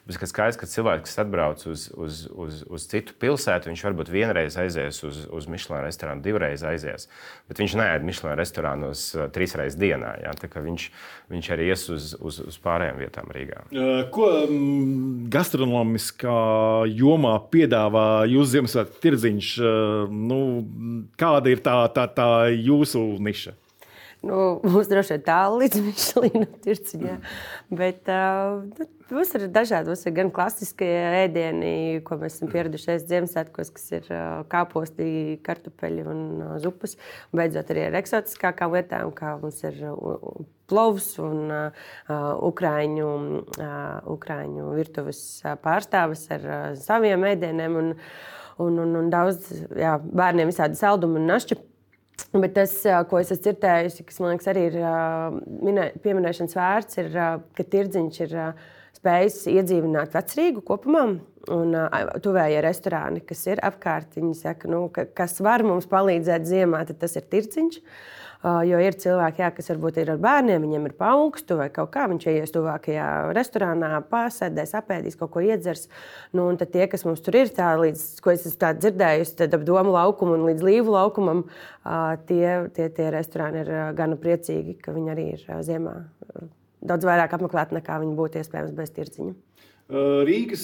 Bet 0.08 0.20
kas 0.22 0.32
skaidrs, 0.32 0.60
ka 0.62 0.70
cilvēks, 0.70 1.10
kas 1.10 1.20
atbrauc 1.26 1.66
uz, 1.68 1.88
uz, 2.00 2.22
uz, 2.32 2.62
uz 2.70 2.86
citu 2.88 3.16
pilsētu, 3.20 3.72
viņš 3.72 3.84
varbūt 3.90 4.12
vienreiz 4.14 4.56
aizies 4.62 5.02
uz, 5.04 5.26
uz 5.36 5.50
Michelin 5.52 5.84
restorānu, 5.84 6.24
divreiz 6.24 6.64
aizies. 6.64 7.10
Bet 7.50 7.60
viņš 7.60 7.76
neēd 7.82 8.08
Michelin 8.08 8.40
restorānos 8.40 9.04
trīs 9.36 9.58
reizes 9.60 9.80
dienā. 9.82 10.14
Ja? 10.24 10.32
Viņš, 10.70 10.88
viņš 11.34 11.52
arī 11.58 11.68
ies 11.74 11.86
uz, 11.92 12.14
uz, 12.24 12.40
uz 12.46 12.60
pārējām 12.64 13.02
vietām 13.04 13.34
Rīgā. 13.36 13.66
Ko 14.16 14.30
gastronomiskā 15.34 16.40
jomā 16.94 17.36
piedāvā 17.52 18.08
jūsu 18.30 18.54
Ziemassvētku 18.56 19.04
tirdziņš? 19.04 19.52
Nu, 20.14 20.42
kāda 21.20 21.52
ir 21.52 21.66
tā, 21.66 21.82
tā, 21.96 22.08
tā 22.14 22.29
jūsu 22.54 23.06
niša? 23.24 23.56
Nu, 24.20 24.60
mums 24.68 24.90
droši 24.92 25.16
vien 25.16 25.22
tālu 25.24 25.62
līdz 25.62 25.80
Michelīna 25.86 26.48
tirciņā. 26.66 27.14
Bet 27.72 28.10
uh, 28.12 28.66
mums 29.14 29.30
ir 29.38 29.46
dažādi. 29.56 29.88
Mums 29.94 30.02
ir 30.04 30.16
gan 30.18 30.32
klasiskie 30.36 30.90
ēdieni, 31.22 32.02
ko 32.04 32.18
mēs 32.20 32.36
esam 32.36 32.52
pieraduši 32.52 32.92
ēst 32.98 33.08
Ziemassvētkos, 33.14 33.72
kas 33.78 33.86
ir 33.96 34.10
uh, 34.12 34.42
kāposti, 34.52 35.38
kartupeļi 35.46 36.04
un 36.12 36.26
uh, 36.36 36.58
zupas. 36.60 36.98
Beidzot 37.32 37.72
arī 37.72 37.86
ar 37.88 37.96
eksotiskākām 38.02 38.76
lietām, 38.76 39.14
kā 39.16 39.38
mums 39.40 39.62
ir 39.70 39.80
uh, 39.88 40.44
plovs 40.68 41.14
un 41.24 41.46
uh, 41.48 41.88
ukrāņu, 42.50 43.14
uh, 43.56 43.72
ukrāņu 44.18 44.74
virtuves 44.76 45.24
pārstāvis 45.64 46.28
ar 46.36 46.44
uh, 46.44 46.60
saviem 46.76 47.24
ēdieniem. 47.32 47.80
Un, 47.86 47.96
un, 48.60 48.84
un, 48.84 48.96
un 49.00 49.08
daudz 49.08 49.48
jā, 49.80 49.96
bērniem 50.04 50.52
visādi 50.52 50.76
saldumi 50.76 51.22
un 51.22 51.32
našķi. 51.32 51.62
Bet 52.34 52.54
tas, 52.54 52.74
ko 53.10 53.18
es 53.18 53.32
esmu 53.34 53.42
dzirdējusi, 53.48 54.06
kas 54.06 54.20
man 54.22 54.36
liekas, 54.36 54.50
arī 54.52 54.68
ir 54.70 54.76
minē, 55.66 55.88
pieminēšanas 56.04 56.58
vērts, 56.60 57.00
ir, 57.02 57.18
ka 57.58 57.66
tirdziņš 57.74 58.20
ir 58.28 58.36
spējis 59.00 59.40
iedzīvināt 59.56 60.14
vecrīgu 60.14 60.62
kopumā. 60.68 61.08
Un 61.50 61.74
tuvējie 62.22 62.62
restorāni, 62.62 63.24
kas 63.26 63.42
ir 63.50 63.62
apkārt, 63.66 64.14
viņi 64.20 64.36
saka, 64.38 64.70
nu, 64.70 64.84
ka, 64.94 65.08
kas 65.18 65.40
var 65.42 65.64
mums 65.66 65.90
palīdzēt 65.90 66.46
ziemā, 66.46 66.84
tas 66.92 67.18
ir 67.18 67.26
tirdziņš. 67.32 67.80
Uh, 67.80 68.20
jo 68.44 68.80
ir 68.80 68.96
cilvēki, 69.00 69.44
jā, 69.44 69.50
kas 69.56 69.72
varbūt 69.74 69.98
ir 70.00 70.14
ar 70.14 70.22
bērniem, 70.24 70.64
viņiem 70.64 70.86
ir 70.90 70.96
paaugstu 71.00 71.58
vai 71.60 71.68
kaut 71.74 71.92
kā. 71.96 72.06
Viņš 72.12 72.28
ienāks 72.32 72.54
tuvākajā 72.56 73.08
restorānā, 73.36 73.92
pasēdēs, 74.12 74.76
apēdīs 74.80 75.20
kaut 75.20 75.34
ko 75.34 75.44
iedzers. 75.44 75.88
Nu, 76.36 76.48
un 76.52 76.60
tie, 76.60 76.86
kas 76.92 77.04
mums 77.08 77.24
tur 77.26 77.40
ir, 77.42 77.52
tā, 77.56 77.74
līdz, 77.82 78.06
ko 78.24 78.32
es 78.36 78.48
esmu 78.48 78.72
dzirdējusi, 78.80 79.36
tad 79.44 79.58
ap 79.58 79.68
domu 79.68 79.96
laukumu 79.98 80.38
un 80.38 80.48
līdz 80.52 80.64
līvu 80.70 80.96
laukumam, 80.96 81.44
tie, 82.32 82.46
tie, 82.78 82.88
tie 82.96 83.12
restorāni 83.16 83.66
ir 83.66 83.76
gana 84.00 84.20
priecīgi, 84.20 84.80
ka 84.84 84.96
viņi 84.96 85.14
arī 85.16 85.28
ir 85.36 85.46
ziemā 85.68 86.00
daudz 86.80 87.08
vairāk 87.08 87.36
apmeklēti 87.36 87.76
nekā 87.76 88.00
viņi 88.02 88.18
būtu 88.18 88.40
iespējams 88.42 88.76
bez 88.76 88.94
tirdziņa. 88.96 89.36
Rīgas 89.90 90.64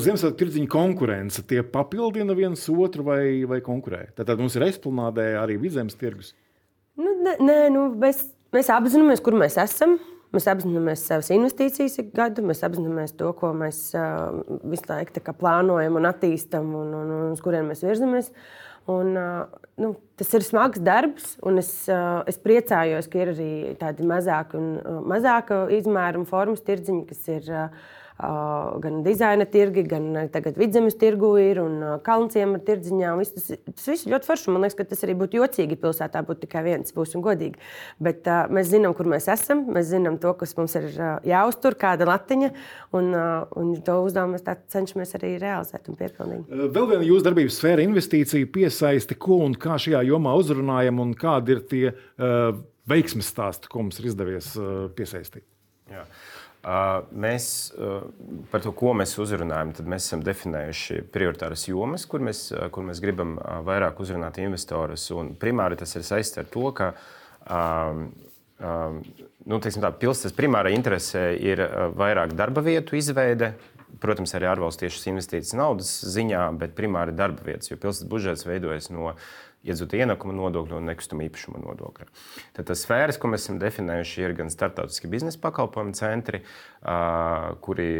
Ziemassvētku 0.00 0.38
tirdziņa 0.40 0.68
konkurence. 0.72 1.42
Tie 1.44 1.60
papildina 1.60 2.32
viens 2.32 2.62
otru 2.72 3.04
vai, 3.04 3.44
vai 3.48 3.60
konkurē. 3.64 4.06
Tad, 4.16 4.30
tad 4.30 4.40
mums 4.40 4.56
ir 4.56 4.64
esplanādē 4.64 5.34
arī 5.42 5.58
vidzemes 5.60 5.98
tirgus. 6.00 6.32
Nu, 7.00 7.12
nē, 7.24 7.58
nu, 7.72 7.86
mēs, 8.00 8.24
mēs 8.52 8.68
apzināmies, 8.72 9.22
kur 9.24 9.36
mēs 9.38 9.56
esam. 9.62 9.98
Mēs 10.32 10.46
apzināmies 10.48 11.02
savas 11.04 11.28
investīcijas 11.34 11.98
gadu, 12.16 12.40
mēs 12.48 12.62
apzināmies 12.64 13.12
to, 13.18 13.28
ko 13.36 13.50
mēs 13.56 13.90
uh, 13.92 14.38
visu 14.64 14.88
laiku 14.88 15.34
plānojam 15.36 15.98
un 16.00 16.08
attīstam, 16.08 16.70
un, 16.78 16.94
un, 16.96 17.10
un 17.18 17.34
uz 17.34 17.42
kurien 17.44 17.68
mēs 17.68 17.84
virzamies. 17.84 18.30
Un, 18.88 19.12
uh, 19.12 19.66
nu, 19.80 19.92
tas 20.16 20.32
ir 20.32 20.46
smags 20.46 20.80
darbs, 20.80 21.34
un 21.44 21.60
es, 21.60 21.74
uh, 21.92 22.24
es 22.28 22.40
priecājos, 22.40 23.10
ka 23.12 23.20
ir 23.20 23.34
arī 23.34 23.50
tādi 23.80 24.08
mazāki 24.08 24.56
un 24.56 24.70
uh, 24.80 25.02
mazāka 25.12 25.66
izmēra 25.76 26.16
un 26.20 26.24
formas 26.28 26.64
tirdziņi, 26.64 27.04
kas 27.12 27.28
ir. 27.36 27.52
Uh, 27.52 28.00
gan 28.18 29.00
dizaina 29.02 29.46
tirgi, 29.48 29.82
gan 29.88 30.28
tagad 30.32 30.58
vidzemes 30.60 30.94
tirgu 31.00 31.32
ir 31.40 31.60
un 31.62 31.78
kalnciem 32.04 32.56
ar 32.56 32.62
tirdziņām. 32.66 33.20
Viss, 33.22 33.34
tas, 33.34 33.62
tas 33.66 33.88
viss 33.88 34.06
ir 34.06 34.14
ļoti 34.14 34.28
forši. 34.28 34.52
Man 34.52 34.66
liekas, 34.66 34.76
ka 34.78 34.86
tas 34.90 35.04
arī 35.06 35.16
būtu 35.18 35.40
jocīgi 35.40 35.78
pilsētā, 35.80 36.22
būtu 36.26 36.44
tikai 36.46 36.64
viens, 36.66 36.94
būsim 36.94 37.24
godīgi. 37.24 37.58
Bet 38.02 38.28
uh, 38.30 38.44
mēs 38.52 38.70
zinām, 38.72 38.94
kur 38.98 39.08
mēs 39.10 39.28
esam, 39.32 39.64
mēs 39.72 39.90
zinām 39.90 40.18
to, 40.22 40.34
kas 40.38 40.54
mums 40.58 40.76
ir 40.78 40.88
uh, 40.92 41.14
jāuztur, 41.26 41.76
kāda 41.80 42.08
latiņa, 42.10 42.52
un, 42.98 43.12
uh, 43.16 43.56
un 43.58 43.72
to 43.84 43.98
uzdevumu 44.06 44.36
mēs 44.36 44.46
cenšamies 44.72 45.16
arī 45.18 45.34
realizēt 45.42 45.88
un 45.90 45.98
piepildīt. 45.98 46.52
Vēl 46.76 46.90
viena 46.94 47.06
jūsu 47.06 47.26
darbības 47.26 47.58
sfēra- 47.60 47.86
investīcija, 47.88 48.50
piesaisti, 48.52 49.18
ko 49.18 49.42
un 49.46 49.56
kā 49.58 49.78
šajā 49.80 50.04
jomā 50.08 50.36
uzrunājam, 50.38 51.00
un 51.02 51.16
kādi 51.18 51.56
ir 51.56 51.64
tie 51.70 51.86
uh, 51.92 52.52
veiksmes 52.88 53.32
stāsti, 53.32 53.70
ko 53.72 53.84
mums 53.84 54.00
ir 54.00 54.12
izdevies 54.12 54.52
uh, 54.58 54.86
piesaistīt. 54.96 55.46
Jā. 55.92 56.06
Mēs 56.62 57.46
par 58.52 58.62
to, 58.62 58.70
ko 58.78 58.92
mēs 58.94 59.16
uzrunājam, 59.18 59.72
tad 59.74 59.88
mēs 59.90 60.04
esam 60.06 60.20
definējuši 60.22 61.00
prioritāras 61.10 61.66
jomas, 61.66 62.04
kur 62.06 62.22
mēs, 62.22 62.44
kur 62.70 62.86
mēs 62.86 63.00
gribam 63.02 63.34
vairāk 63.66 63.98
uzrunāt 64.04 64.38
investorus. 64.38 65.08
Un 65.10 65.34
primāri 65.34 65.80
tas 65.80 65.96
ir 65.98 66.06
saistīts 66.06 66.38
ar 66.38 66.46
to, 66.52 66.70
ka 66.78 66.92
nu, 68.62 69.58
tā, 69.58 69.90
pilsētas 70.04 70.38
primārā 70.38 70.70
interese 70.70 71.32
ir 71.34 71.64
vairāk 71.98 72.36
darba 72.38 72.62
vietu 72.62 72.98
izveide. 73.00 73.56
Protams, 74.02 74.32
arī 74.34 74.46
ārvalstiešu 74.48 75.02
investīcijas 75.10 75.52
naudas 75.58 75.90
ziņā, 76.14 76.46
bet 76.58 76.72
primāri 76.78 77.12
darba 77.14 77.44
vietas, 77.44 77.68
jo 77.70 77.76
pilsētas 77.76 78.08
budžets 78.08 78.46
veidojas 78.48 78.88
no 78.90 79.12
iedzūta 79.62 79.98
ienākuma 80.00 80.34
nodokļa 80.36 80.78
un 80.80 80.88
nekustamā 80.90 81.26
īpašuma 81.28 81.62
nodokļa. 81.62 82.06
Tad 82.56 82.68
tas 82.70 82.82
sfēras, 82.84 83.18
ko 83.20 83.30
mēs 83.32 83.46
esam 83.46 83.60
definējuši, 83.62 84.22
ir 84.26 84.36
gan 84.38 84.52
starptautiski 84.52 85.10
biznesa 85.12 85.40
pakalpojumu 85.42 85.94
centri, 85.98 86.42
kuri, 87.62 87.90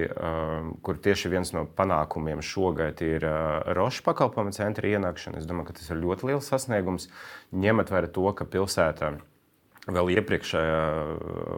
kur 0.82 1.02
tieši 1.02 1.32
viens 1.32 1.54
no 1.54 1.66
panākumiem 1.78 2.42
šogad 2.44 3.02
ir 3.06 3.26
Roša 3.78 4.06
pakalpojumu 4.10 4.54
centra 4.58 4.90
ienākšana. 4.90 5.38
Es 5.38 5.50
domāju, 5.50 5.70
ka 5.70 5.80
tas 5.80 5.92
ir 5.92 6.02
ļoti 6.02 6.32
liels 6.32 6.50
sasniegums, 6.50 7.10
ņemot 7.54 7.94
vērā 7.94 8.10
to, 8.10 8.26
ka 8.36 8.48
pilsētā 8.48 9.14
Vēl 9.82 10.12
iepriekšējā 10.14 10.82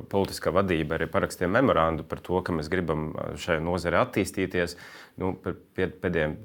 politiskā 0.09 0.49
vadība 0.57 0.97
arī 0.97 1.11
parakstīja 1.13 1.51
memorandu 1.53 2.07
par 2.09 2.23
to, 2.25 2.39
ka 2.41 2.55
mēs 2.57 2.71
gribam 2.73 3.11
šajā 3.37 3.61
nozarē 3.61 4.01
attīstīties. 4.01 4.79
Nu, 5.21 5.35
pēdējiem 5.77 6.39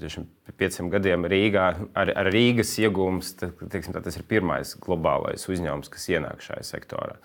pieciem 0.59 0.89
gadiem 0.91 1.23
Rīgā 1.31 1.69
ar, 1.95 2.11
ar 2.19 2.29
Rīgas 2.35 2.73
iegūmus 2.83 3.31
tas 3.39 4.19
ir 4.19 4.27
pirmais 4.27 4.75
globālais 4.83 5.47
uzņēmums, 5.47 5.91
kas 5.93 6.09
ienāk 6.11 6.43
šajā 6.43 6.67
sektorā. 6.67 7.15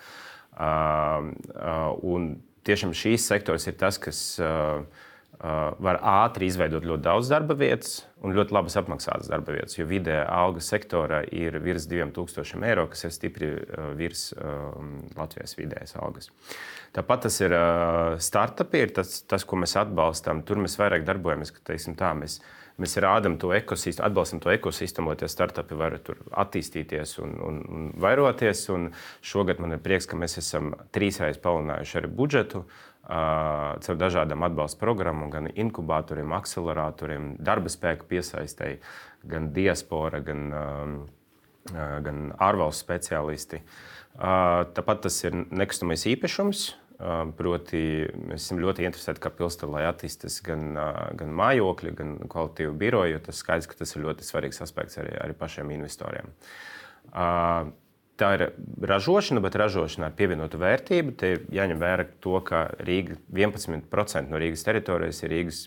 Uh, 0.55 1.33
uh, 1.51 2.31
tiešām 2.63 2.95
šīs 2.95 3.27
sektors 3.27 3.67
ir 3.67 3.75
tas, 3.81 3.99
kas. 3.99 4.23
Uh, 4.39 4.87
var 5.45 5.99
ātri 5.99 6.47
izveidot 6.49 6.85
ļoti 6.87 7.03
daudz 7.05 7.29
darba 7.29 7.57
vietas 7.59 7.99
un 8.25 8.33
ļoti 8.33 8.55
labas 8.55 8.77
apmaksātas 8.79 9.29
darba 9.29 9.53
vietas, 9.53 9.75
jo 9.77 9.85
vidējā 9.89 10.23
alga 10.31 10.63
sektorā 10.63 11.21
ir 11.35 11.59
virs 11.61 11.85
2000 11.91 12.65
eiro, 12.65 12.87
kas 12.89 13.05
ir 13.05 13.13
stipri 13.13 13.51
virs 13.99 14.31
Latvijas 15.17 15.57
vidējās 15.59 15.97
algas. 16.01 16.31
Tāpat 16.95 17.25
tas 17.27 17.37
ir 17.43 17.53
startupi, 18.23 18.85
ir 18.85 18.93
tas, 18.95 19.17
tas, 19.27 19.43
ko 19.43 19.59
mēs 19.59 19.75
atbalstām. 19.81 20.45
Tur 20.47 20.61
mēs 20.63 20.77
vairāk 20.79 21.03
darbojamies, 21.07 21.51
ka 21.51 21.65
teiksim, 21.67 21.97
tā, 21.99 22.13
mēs, 22.15 22.39
mēs 22.79 22.95
rādām 23.03 23.35
to 23.41 23.51
ekosistēmu, 23.57 24.07
atbalstam 24.07 24.41
to 24.43 24.53
ekosistēmu, 24.53 25.11
lai 25.11 25.19
tie 25.19 25.29
startupi 25.31 25.77
varētu 25.77 26.15
attīstīties 26.45 27.17
un, 27.25 27.35
un, 27.49 27.61
un 27.67 27.89
vairoties. 27.99 28.63
Un 28.71 28.89
šogad 29.19 29.59
man 29.59 29.75
ir 29.75 29.83
prieks, 29.83 30.07
ka 30.07 30.19
mēs 30.19 30.39
esam 30.39 30.71
trīsreiz 30.95 31.41
palielinājuši 31.43 31.99
arī 32.01 32.13
budžetu 32.23 32.63
caur 33.07 33.97
dažādām 34.01 34.45
atbalsta 34.47 34.81
programmām, 34.81 35.29
gan 35.33 35.49
inkubatoriem, 35.51 36.33
akceleratoriem, 36.37 37.35
darba 37.37 37.69
spēku 37.69 38.07
piesaistēji, 38.09 38.79
gan 39.29 39.51
diaspora, 39.53 40.21
gan, 40.25 40.47
gan 41.73 42.23
ārvalstu 42.41 42.87
speciālisti. 42.87 43.61
Tāpat 44.15 45.05
tas 45.05 45.21
ir 45.27 45.37
nekustamais 45.51 46.07
īpašums. 46.09 46.71
Proti, 47.35 47.79
mēs 48.29 48.45
esam 48.45 48.61
ļoti 48.63 48.85
interesēti, 48.87 49.19
kā 49.19 49.29
pilsēta, 49.35 49.67
lai 49.67 49.83
attīstītos 49.89 50.37
gan, 50.45 50.69
gan 51.19 51.33
mājokļi, 51.35 51.91
gan 51.97 52.13
kvalitīvu 52.31 52.71
biroju, 52.79 53.17
jo 53.17 53.23
tas 53.25 53.41
skaidrs, 53.43 53.67
ka 53.67 53.81
tas 53.81 53.91
ir 53.97 54.05
ļoti 54.05 54.23
svarīgs 54.23 54.63
aspekts 54.63 55.01
arī, 55.01 55.11
arī 55.19 55.35
pašiem 55.35 55.73
investoriem. 55.75 56.31
Tā 58.15 58.29
ir 58.37 58.43
ražošana, 58.87 59.41
bet 59.43 59.57
ražošana 59.59 60.07
ar 60.07 60.13
pievienotu 60.15 60.59
vērtību. 60.61 61.15
Te 61.19 61.33
jāņem 61.51 61.81
vērā 61.81 62.05
to, 62.23 62.37
ka 62.47 62.61
Rīga 62.87 63.17
11% 63.35 64.31
no 64.31 64.39
Rīgas 64.39 64.63
teritorijas 64.63 65.19
ir 65.25 65.33
Rīgas 65.33 65.59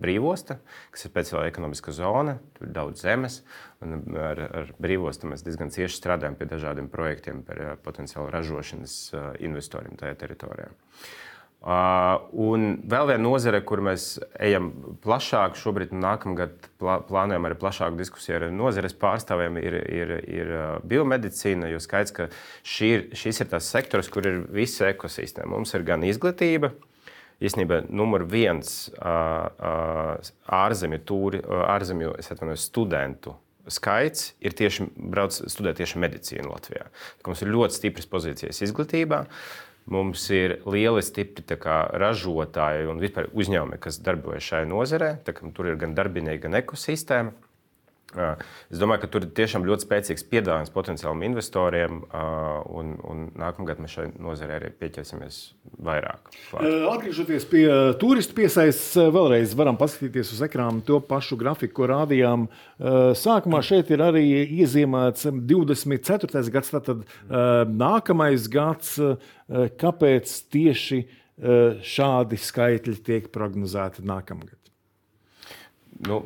brīvosta, 0.00 0.56
kas 0.94 1.04
ir 1.04 1.12
speciāla 1.12 1.50
ekonomiska 1.50 1.92
zona, 1.92 2.38
tur 2.56 2.70
ir 2.70 2.72
daudz 2.78 3.04
zemes. 3.04 3.42
Ar, 3.84 4.40
ar 4.62 4.72
brīvostu 4.80 5.28
mēs 5.28 5.44
diezgan 5.44 5.74
cieši 5.74 5.98
strādājam 6.00 6.38
pie 6.40 6.48
dažādiem 6.48 6.88
projektiem 6.88 7.44
par 7.44 7.60
potenciālu 7.84 8.32
ražošanas 8.32 8.96
investoriem 9.44 10.00
tajā 10.00 10.16
teritorijā. 10.24 10.72
Uh, 10.72 11.33
un 11.64 12.64
vēl 12.84 13.06
viena 13.08 13.22
nozare, 13.24 13.62
kur 13.64 13.80
mēs 13.84 14.18
ejam 14.36 14.68
plašāk, 15.04 15.56
šobrīd 15.56 15.94
nākamgad 15.96 16.68
plānojam 16.80 17.48
arī 17.48 17.56
plašāku 17.60 17.96
diskusiju 17.96 18.36
ar 18.36 18.46
nozares 18.52 18.96
pārstāvjiem, 19.00 19.56
ir, 19.62 19.78
ir, 19.88 20.12
ir 20.28 20.52
uh, 20.52 20.64
biomedicīna. 20.84 21.70
Jo 21.72 21.80
skaidrs, 21.80 22.12
ka 22.16 22.28
šī 22.68 22.90
ir, 22.96 23.06
šis 23.16 23.40
ir 23.40 23.52
tas 23.54 23.70
sektors, 23.72 24.10
kur 24.12 24.28
ir 24.28 24.42
visa 24.52 24.90
ekosistēma. 24.92 25.54
Mums 25.56 25.72
ir 25.72 25.86
gan 25.88 26.04
izglītība, 26.04 26.74
īstenībā 27.40 27.86
numur 27.88 28.26
viens 28.28 28.90
uh, 28.98 30.20
ārzemju, 30.44 31.00
tūri, 31.08 31.40
ārzemju 31.64 32.12
atvainojos, 32.20 32.68
studentu 32.68 33.38
skaits 33.72 34.34
ir 34.44 34.52
tieši 34.56 34.90
brauc 34.92 35.32
studēt 35.32 35.78
tieši 35.80 36.00
medicīnu 36.02 36.50
Latvijā. 36.52 36.90
Mums 37.24 37.40
ir 37.40 37.52
ļoti 37.54 37.78
stipras 37.78 38.08
pozīcijas 38.10 38.60
izglītībā. 38.66 39.24
Mums 39.92 40.22
ir 40.32 40.58
lieli, 40.64 41.02
stipri 41.04 41.58
ražotāji 42.00 42.86
un 42.88 43.02
vispār 43.02 43.28
uzņēmumi, 43.36 43.76
kas 43.84 44.00
darbojas 44.00 44.46
šajā 44.46 44.68
nozarē. 44.70 45.10
Tur 45.28 45.68
ir 45.68 45.76
gan 45.80 45.92
darbinieki, 45.96 46.46
gan 46.46 46.56
ekosistēma. 46.62 47.34
Es 48.14 48.78
domāju, 48.78 49.02
ka 49.02 49.08
tur 49.10 49.24
ir 49.26 49.32
tiešām 49.34 49.64
ļoti 49.66 49.86
spēcīgs 49.88 50.24
piedāvājums 50.30 50.72
potenciāliem 50.74 51.24
investoriem, 51.30 52.02
un, 52.70 52.92
un 53.02 53.24
nākamgad 53.40 53.80
mēs 53.82 53.96
šai 53.96 54.06
nozarei 54.22 54.60
arī 54.60 54.70
pieķersimies 54.78 55.40
vairāk. 55.82 56.30
Atgriežoties 56.54 57.48
pie 57.50 57.64
turistu 58.00 58.36
piesaistes, 58.38 58.94
vēlreiz 59.14 59.56
varam 59.58 59.78
paskatīties 59.80 60.30
uz 60.36 60.44
ekrāna 60.46 60.84
to 60.86 61.00
pašu 61.02 61.38
grafiku, 61.40 61.80
ko 61.80 61.90
rādījām. 61.90 62.46
Sākumā 63.18 63.62
šeit 63.66 63.90
ir 63.94 64.04
arī 64.06 64.24
iezīmēts 64.62 65.26
24. 65.34 66.44
gads, 66.54 66.74
tātad 66.76 67.04
nākamais 67.74 68.46
gads. 68.52 68.96
Kāpēc 69.80 70.38
tieši 70.54 71.04
šādi 71.94 72.38
skaitļi 72.38 73.00
tiek 73.04 73.32
prognozēti 73.34 74.06
nākamgad? 74.06 74.63
Nu, 76.04 76.18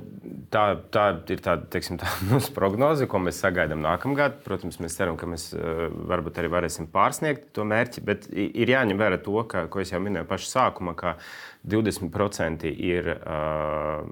tā, 0.51 0.63
tā 0.91 1.05
ir 1.31 1.43
tā, 1.45 1.55
teiksim, 1.71 1.99
tā 2.01 2.11
mūsu 2.31 2.51
prognoze, 2.57 3.07
ko 3.11 3.21
mēs 3.23 3.39
sagaidām 3.45 3.83
nākamgad. 3.85 4.41
Protams, 4.47 4.81
mēs 4.83 4.97
ceram, 4.99 5.19
ka 5.21 5.29
mēs 5.31 5.51
eh, 5.55 5.85
varbūt 6.11 6.41
arī 6.43 6.51
varēsim 6.57 6.91
pārsniegt 6.95 7.51
to 7.57 7.67
mērķi, 7.69 8.05
bet 8.07 8.29
ir 8.35 8.75
jāņem 8.75 9.01
vērā 9.01 9.21
to, 9.25 9.39
ka, 9.51 9.67
ko 9.71 9.83
es 9.85 9.95
jau 9.95 10.03
minēju 10.03 10.29
pašā 10.31 10.51
sākumā, 10.51 10.97
ka 10.99 11.17
20% 11.69 12.65
ir 12.71 13.11
uh, 13.15 14.05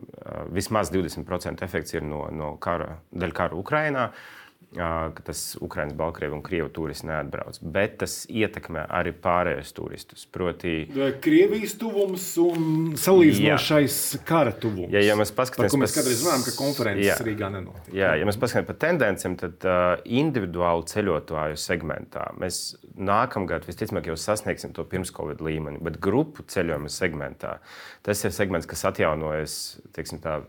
vismaz 0.53 0.91
20% 0.93 1.63
efekts 1.65 1.95
ir 1.95 2.05
no, 2.05 2.27
no 2.35 2.57
kara, 2.61 2.99
dēļ 3.15 3.33
kara 3.37 3.57
Ukrajinā. 3.57 4.11
Uh, 4.11 4.46
ka 4.77 5.25
tas 5.31 5.41
Ukraiņas, 5.63 5.97
Baltkrievijas 5.97 6.37
un 6.37 6.43
Krievijas 6.45 6.75
turisti 6.77 7.09
neatbrauc. 7.09 7.59
Bet 7.77 7.99
tas 8.03 8.15
ietekmē 8.29 8.87
arī 8.99 9.13
pārējos 9.25 9.73
turistus. 9.77 10.27
Proti, 10.33 10.75
Krievijas 11.25 11.77
tuvums 11.81 12.27
un 12.43 12.97
salīdzinošais 13.01 13.99
kara 14.29 14.53
tuvums. 14.53 14.93
Ja, 14.95 15.03
ja 15.05 15.17
mēs 15.19 15.33
paskatāmies, 15.37 15.79
mēs 15.81 15.97
kādreiz 15.97 16.25
runājam, 16.25 16.47
ka 16.47 16.57
konferences 16.59 17.09
jā, 17.09 17.19
Rīgā 17.27 17.51
nenotiek. 17.55 17.93
Jā, 17.97 18.13
ja 18.21 18.29
mēs 18.29 18.41
paskatāmies 18.41 18.71
par 18.71 18.81
tendencēm, 18.87 19.39
tad 19.41 19.69
uh, 19.69 19.87
individuāli 20.05 20.89
ceļotāju 20.93 21.61
segmentā 21.61 22.29
mēs 22.41 22.61
nākamgad 22.97 23.67
visticamāk 23.69 24.11
jau 24.11 24.19
sasniegsim 24.21 24.75
to 24.77 24.85
pirms-covid 24.89 25.43
līmeni, 25.45 25.81
bet 25.85 26.01
grupu 26.03 26.45
ceļojuma 26.49 26.93
segmentā 26.93 27.59
tas 28.07 28.23
ir 28.25 28.35
segments, 28.35 28.69
kas 28.69 28.85
atjaunojas. 28.91 29.57
Teiksim, 29.97 30.21
tā, 30.23 30.41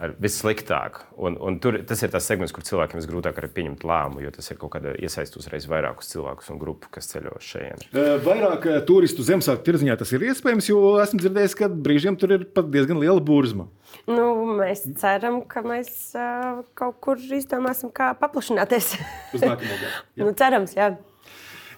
ar 0.00 0.14
vissliktāk. 0.22 1.02
Un, 1.20 1.36
un 1.36 1.58
tur, 1.62 1.76
tas 1.86 2.00
ir 2.04 2.12
tas 2.12 2.26
segments, 2.26 2.54
kur 2.56 2.64
cilvēkiem 2.66 3.00
visgrūtāk 3.00 3.40
arī 3.40 3.50
pieņemt 3.56 3.84
lēmumu, 3.86 4.22
jo 4.24 4.32
tas 4.34 4.48
ir 4.52 4.58
kaut 4.60 4.72
kāda 4.76 4.94
iesaist 5.00 5.36
uzreiz 5.40 5.66
vairākus 5.70 6.08
cilvēkus 6.12 6.50
un 6.54 6.60
grupu, 6.62 6.88
kas 6.94 7.10
ceļo 7.12 7.36
šeit. 7.44 7.84
Vairāk 8.24 8.66
turistu 8.88 9.26
Ziemassvētku 9.26 9.66
tirdziņā 9.66 9.98
tas 10.00 10.14
ir 10.16 10.24
iespējams, 10.30 10.70
jo 10.72 10.80
esmu 11.02 11.20
dzirdējis, 11.22 11.58
ka 11.60 11.68
brīžiem 11.70 12.16
tur 12.20 12.36
ir 12.38 12.48
pat 12.56 12.70
diezgan 12.72 13.00
liela 13.02 13.20
burzma. 13.20 13.68
Nu, 14.08 14.26
mēs 14.56 14.86
ceram, 15.00 15.40
ka 15.50 15.62
mēs 15.66 16.12
uh, 16.16 16.62
kaut 16.78 17.00
kur 17.04 17.20
izdomāsim, 17.20 17.92
kā 17.94 18.12
paplašināties. 18.18 18.94
Uz 19.36 19.44
nākamo 19.44 19.76
gadu. 19.76 19.94
nu, 20.22 20.32
cerams, 20.38 20.76
jā. 20.78 20.92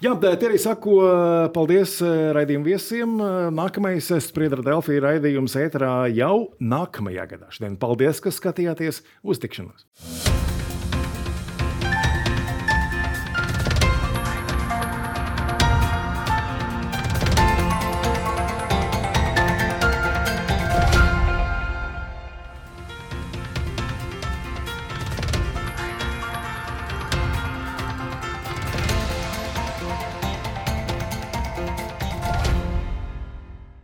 Jā, 0.02 0.16
te 0.18 0.32
arī 0.34 0.56
saku 0.58 0.96
paldies 1.54 1.92
raidījumu 2.34 2.66
viesiem. 2.66 3.14
Nākamais 3.54 4.10
Spriedra 4.26 4.64
Delfija 4.66 5.04
raidījums 5.06 5.54
ēterā 5.62 5.94
jau 6.10 6.48
nākamajā 6.58 7.30
gadā. 7.36 7.52
Šodien 7.54 7.78
paldies, 7.78 8.18
ka 8.18 8.34
skatījāties 8.34 9.04
uz 9.22 9.44
tikšanos! 9.46 10.41